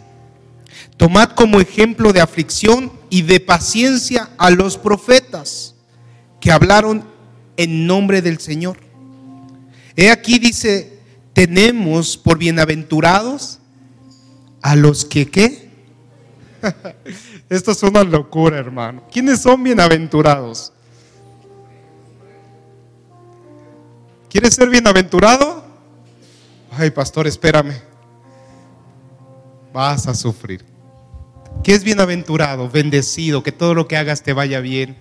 Tomad 0.97 1.31
como 1.31 1.59
ejemplo 1.59 2.13
de 2.13 2.21
aflicción 2.21 2.91
y 3.09 3.21
de 3.23 3.39
paciencia 3.39 4.29
a 4.37 4.49
los 4.49 4.77
profetas 4.77 5.75
que 6.39 6.51
hablaron 6.51 7.03
en 7.57 7.87
nombre 7.87 8.21
del 8.21 8.39
Señor. 8.39 8.77
He 9.95 10.09
aquí 10.09 10.39
dice, 10.39 10.99
tenemos 11.33 12.17
por 12.17 12.37
bienaventurados 12.37 13.59
a 14.61 14.75
los 14.75 15.05
que 15.05 15.29
qué. 15.29 15.69
Esto 17.49 17.71
es 17.71 17.83
una 17.83 18.03
locura, 18.03 18.57
hermano. 18.57 19.03
¿Quiénes 19.11 19.41
son 19.41 19.61
bienaventurados? 19.63 20.73
¿Quieres 24.29 24.55
ser 24.55 24.69
bienaventurado? 24.69 25.63
Ay, 26.71 26.89
pastor, 26.89 27.27
espérame. 27.27 27.92
Vas 29.73 30.07
a 30.07 30.13
sufrir. 30.13 30.63
¿Qué 31.63 31.73
es 31.73 31.83
bienaventurado? 31.83 32.69
Bendecido, 32.69 33.41
que 33.41 33.51
todo 33.51 33.73
lo 33.73 33.87
que 33.87 33.97
hagas 33.97 34.21
te 34.21 34.33
vaya 34.33 34.59
bien. 34.59 34.97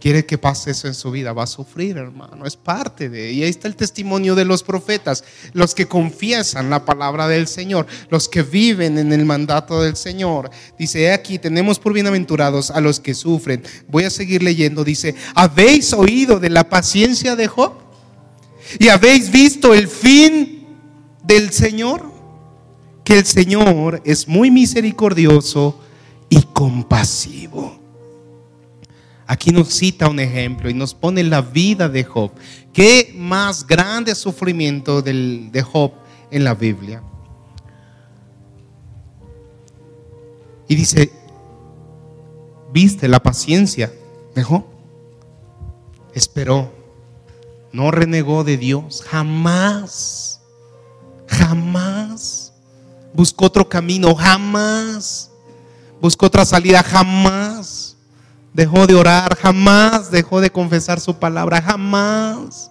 Quiere 0.00 0.24
que 0.24 0.38
pase 0.38 0.70
eso 0.70 0.88
en 0.88 0.94
su 0.94 1.10
vida, 1.10 1.34
va 1.34 1.42
a 1.42 1.46
sufrir, 1.46 1.98
hermano, 1.98 2.46
es 2.46 2.56
parte 2.56 3.10
de. 3.10 3.32
Y 3.32 3.42
ahí 3.42 3.50
está 3.50 3.68
el 3.68 3.76
testimonio 3.76 4.34
de 4.34 4.46
los 4.46 4.62
profetas, 4.62 5.24
los 5.52 5.74
que 5.74 5.86
confiesan 5.86 6.70
la 6.70 6.86
palabra 6.86 7.28
del 7.28 7.46
Señor, 7.46 7.86
los 8.08 8.26
que 8.26 8.42
viven 8.42 8.96
en 8.96 9.12
el 9.12 9.26
mandato 9.26 9.82
del 9.82 9.96
Señor. 9.96 10.50
Dice, 10.78 11.12
aquí 11.12 11.38
tenemos 11.38 11.78
por 11.78 11.92
bienaventurados 11.92 12.70
a 12.70 12.80
los 12.80 12.98
que 12.98 13.12
sufren. 13.12 13.62
Voy 13.88 14.04
a 14.04 14.10
seguir 14.10 14.42
leyendo, 14.42 14.84
dice, 14.84 15.14
¿habéis 15.34 15.92
oído 15.92 16.40
de 16.40 16.48
la 16.48 16.66
paciencia 16.70 17.36
de 17.36 17.46
Job? 17.46 17.74
¿Y 18.78 18.88
habéis 18.88 19.30
visto 19.30 19.74
el 19.74 19.86
fin 19.86 20.66
del 21.22 21.50
Señor? 21.50 22.09
Que 23.10 23.18
el 23.18 23.26
Señor 23.26 24.00
es 24.04 24.28
muy 24.28 24.52
misericordioso 24.52 25.80
y 26.28 26.42
compasivo. 26.42 27.76
Aquí 29.26 29.50
nos 29.50 29.70
cita 29.70 30.08
un 30.08 30.20
ejemplo 30.20 30.70
y 30.70 30.74
nos 30.74 30.94
pone 30.94 31.24
la 31.24 31.40
vida 31.40 31.88
de 31.88 32.04
Job. 32.04 32.30
¿Qué 32.72 33.12
más 33.16 33.66
grande 33.66 34.14
sufrimiento 34.14 35.02
del, 35.02 35.50
de 35.50 35.60
Job 35.60 35.90
en 36.30 36.44
la 36.44 36.54
Biblia? 36.54 37.02
Y 40.68 40.76
dice, 40.76 41.10
¿viste 42.72 43.08
la 43.08 43.18
paciencia 43.18 43.92
de 44.36 44.44
Job? 44.44 44.62
Esperó, 46.14 46.72
no 47.72 47.90
renegó 47.90 48.44
de 48.44 48.56
Dios, 48.56 49.02
jamás, 49.02 50.40
jamás 51.26 52.49
buscó 53.12 53.46
otro 53.46 53.68
camino, 53.68 54.14
jamás. 54.14 55.30
Buscó 56.00 56.26
otra 56.26 56.44
salida, 56.44 56.82
jamás. 56.82 57.96
dejó 58.52 58.86
de 58.86 58.94
orar, 58.94 59.36
jamás 59.36 60.10
dejó 60.10 60.40
de 60.40 60.50
confesar 60.50 61.00
su 61.00 61.14
palabra, 61.14 61.62
jamás. 61.62 62.70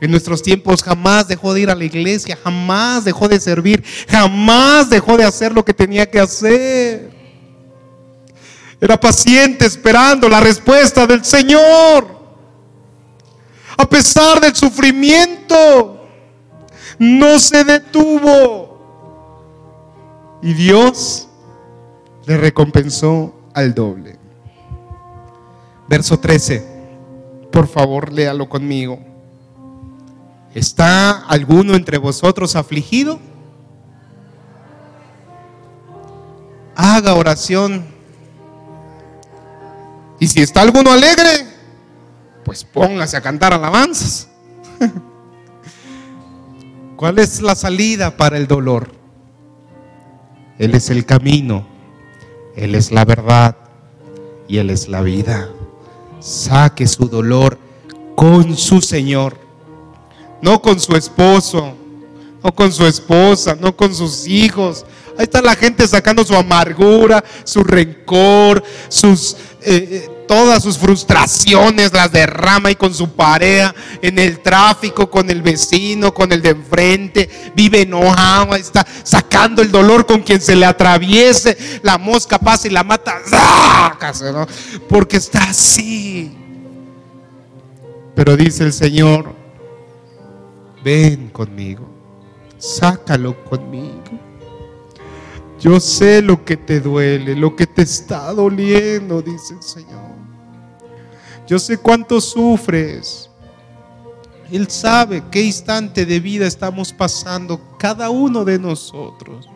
En 0.00 0.10
nuestros 0.10 0.42
tiempos 0.42 0.82
jamás 0.82 1.26
dejó 1.26 1.54
de 1.54 1.62
ir 1.62 1.70
a 1.70 1.74
la 1.74 1.84
iglesia, 1.84 2.38
jamás 2.42 3.04
dejó 3.04 3.28
de 3.28 3.40
servir, 3.40 3.82
jamás 4.08 4.90
dejó 4.90 5.16
de 5.16 5.24
hacer 5.24 5.52
lo 5.52 5.64
que 5.64 5.72
tenía 5.72 6.10
que 6.10 6.20
hacer. 6.20 7.16
Era 8.78 9.00
paciente 9.00 9.64
esperando 9.64 10.28
la 10.28 10.40
respuesta 10.40 11.06
del 11.06 11.24
Señor. 11.24 12.14
A 13.78 13.88
pesar 13.88 14.38
del 14.40 14.54
sufrimiento, 14.54 16.06
no 16.98 17.38
se 17.38 17.64
detuvo. 17.64 18.75
Y 20.42 20.54
Dios 20.54 21.28
le 22.26 22.36
recompensó 22.36 23.34
al 23.54 23.74
doble. 23.74 24.18
Verso 25.88 26.18
13. 26.18 26.76
Por 27.50 27.68
favor, 27.68 28.12
léalo 28.12 28.48
conmigo. 28.48 28.98
¿Está 30.54 31.26
alguno 31.26 31.74
entre 31.74 31.98
vosotros 31.98 32.56
afligido? 32.56 33.18
Haga 36.74 37.14
oración. 37.14 37.84
Y 40.18 40.28
si 40.28 40.40
está 40.40 40.62
alguno 40.62 40.90
alegre, 40.90 41.46
pues 42.44 42.64
póngase 42.64 43.16
a 43.16 43.20
cantar 43.20 43.52
alabanzas. 43.52 44.28
¿Cuál 46.96 47.18
es 47.18 47.42
la 47.42 47.54
salida 47.54 48.16
para 48.16 48.38
el 48.38 48.46
dolor? 48.46 48.95
Él 50.58 50.74
es 50.74 50.90
el 50.90 51.04
camino, 51.04 51.66
Él 52.56 52.74
es 52.74 52.92
la 52.92 53.04
verdad 53.04 53.56
y 54.48 54.58
Él 54.58 54.70
es 54.70 54.88
la 54.88 55.02
vida. 55.02 55.48
Saque 56.20 56.86
su 56.86 57.08
dolor 57.08 57.58
con 58.14 58.56
su 58.56 58.80
Señor 58.80 59.46
no 60.40 60.60
con 60.60 60.78
su 60.78 60.94
esposo, 60.94 61.74
no 62.42 62.54
con 62.54 62.72
su 62.72 62.86
esposa, 62.86 63.56
no 63.60 63.76
con 63.76 63.94
sus 63.94 64.26
hijos. 64.26 64.84
Ahí 65.18 65.24
está 65.24 65.40
la 65.40 65.54
gente 65.54 65.86
sacando 65.88 66.24
su 66.24 66.34
amargura, 66.34 67.24
su 67.44 67.64
rencor, 67.64 68.62
sus 68.88 69.36
eh, 69.62 70.06
eh, 70.06 70.10
todas 70.26 70.62
sus 70.62 70.78
frustraciones 70.78 71.92
las 71.92 72.12
derrama 72.12 72.70
y 72.70 72.76
con 72.76 72.92
su 72.94 73.10
pareja 73.10 73.74
en 74.02 74.18
el 74.18 74.40
tráfico, 74.40 75.10
con 75.10 75.30
el 75.30 75.42
vecino, 75.42 76.12
con 76.12 76.32
el 76.32 76.42
de 76.42 76.50
enfrente, 76.50 77.52
vive 77.54 77.82
enojado, 77.82 78.54
está 78.54 78.86
sacando 79.02 79.62
el 79.62 79.70
dolor 79.70 80.06
con 80.06 80.22
quien 80.22 80.40
se 80.40 80.56
le 80.56 80.66
atraviese, 80.66 81.56
la 81.82 81.98
mosca 81.98 82.38
pasa 82.38 82.68
y 82.68 82.70
la 82.70 82.84
mata, 82.84 83.16
porque 84.88 85.16
está 85.16 85.44
así. 85.44 86.36
Pero 88.14 88.36
dice 88.36 88.64
el 88.64 88.72
Señor, 88.72 89.34
ven 90.82 91.28
conmigo, 91.28 91.86
sácalo 92.58 93.44
conmigo. 93.44 94.26
Yo 95.60 95.80
sé 95.80 96.22
lo 96.22 96.44
que 96.44 96.56
te 96.56 96.80
duele, 96.80 97.34
lo 97.34 97.56
que 97.56 97.66
te 97.66 97.82
está 97.82 98.32
doliendo, 98.32 99.22
dice 99.22 99.54
el 99.54 99.62
Señor. 99.62 100.15
Yo 101.46 101.58
sé 101.58 101.78
cuánto 101.78 102.20
sufres. 102.20 103.30
Él 104.50 104.68
sabe 104.70 105.22
qué 105.30 105.42
instante 105.42 106.06
de 106.06 106.20
vida 106.20 106.46
estamos 106.46 106.92
pasando 106.92 107.60
cada 107.78 108.10
uno 108.10 108.44
de 108.44 108.58
nosotros 108.58 109.48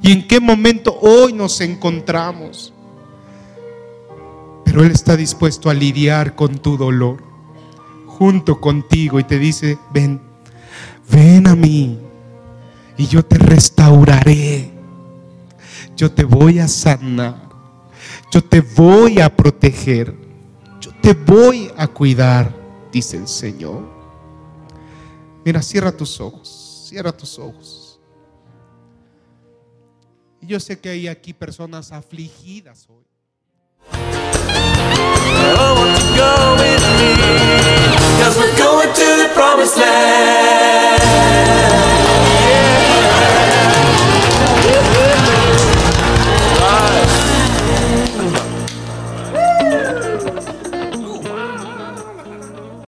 y 0.00 0.12
en 0.12 0.26
qué 0.28 0.38
momento 0.40 0.96
hoy 1.00 1.32
nos 1.32 1.60
encontramos. 1.60 2.72
Pero 4.64 4.84
Él 4.84 4.92
está 4.92 5.16
dispuesto 5.16 5.70
a 5.70 5.74
lidiar 5.74 6.36
con 6.36 6.58
tu 6.58 6.76
dolor 6.76 7.22
junto 8.06 8.60
contigo 8.60 9.18
y 9.18 9.24
te 9.24 9.38
dice, 9.38 9.78
ven, 9.92 10.20
ven 11.10 11.46
a 11.46 11.56
mí 11.56 11.98
y 12.96 13.06
yo 13.06 13.24
te 13.24 13.38
restauraré. 13.38 14.70
Yo 15.96 16.12
te 16.12 16.24
voy 16.24 16.58
a 16.58 16.68
sanar. 16.68 17.48
Yo 18.30 18.42
te 18.42 18.60
voy 18.60 19.20
a 19.20 19.34
proteger 19.34 20.14
te 21.02 21.14
voy 21.14 21.70
a 21.76 21.86
cuidar, 21.86 22.52
dice 22.92 23.16
el 23.16 23.28
Señor. 23.28 23.82
Mira, 25.44 25.62
cierra 25.62 25.92
tus 25.92 26.20
ojos, 26.20 26.86
cierra 26.88 27.12
tus 27.12 27.38
ojos. 27.38 28.00
Y 30.40 30.46
Yo 30.46 30.60
sé 30.60 30.78
que 30.78 30.90
hay 30.90 31.08
aquí 31.08 31.32
personas 31.32 31.92
afligidas 31.92 32.86
hoy. 32.88 33.08
Cause. 39.68 40.18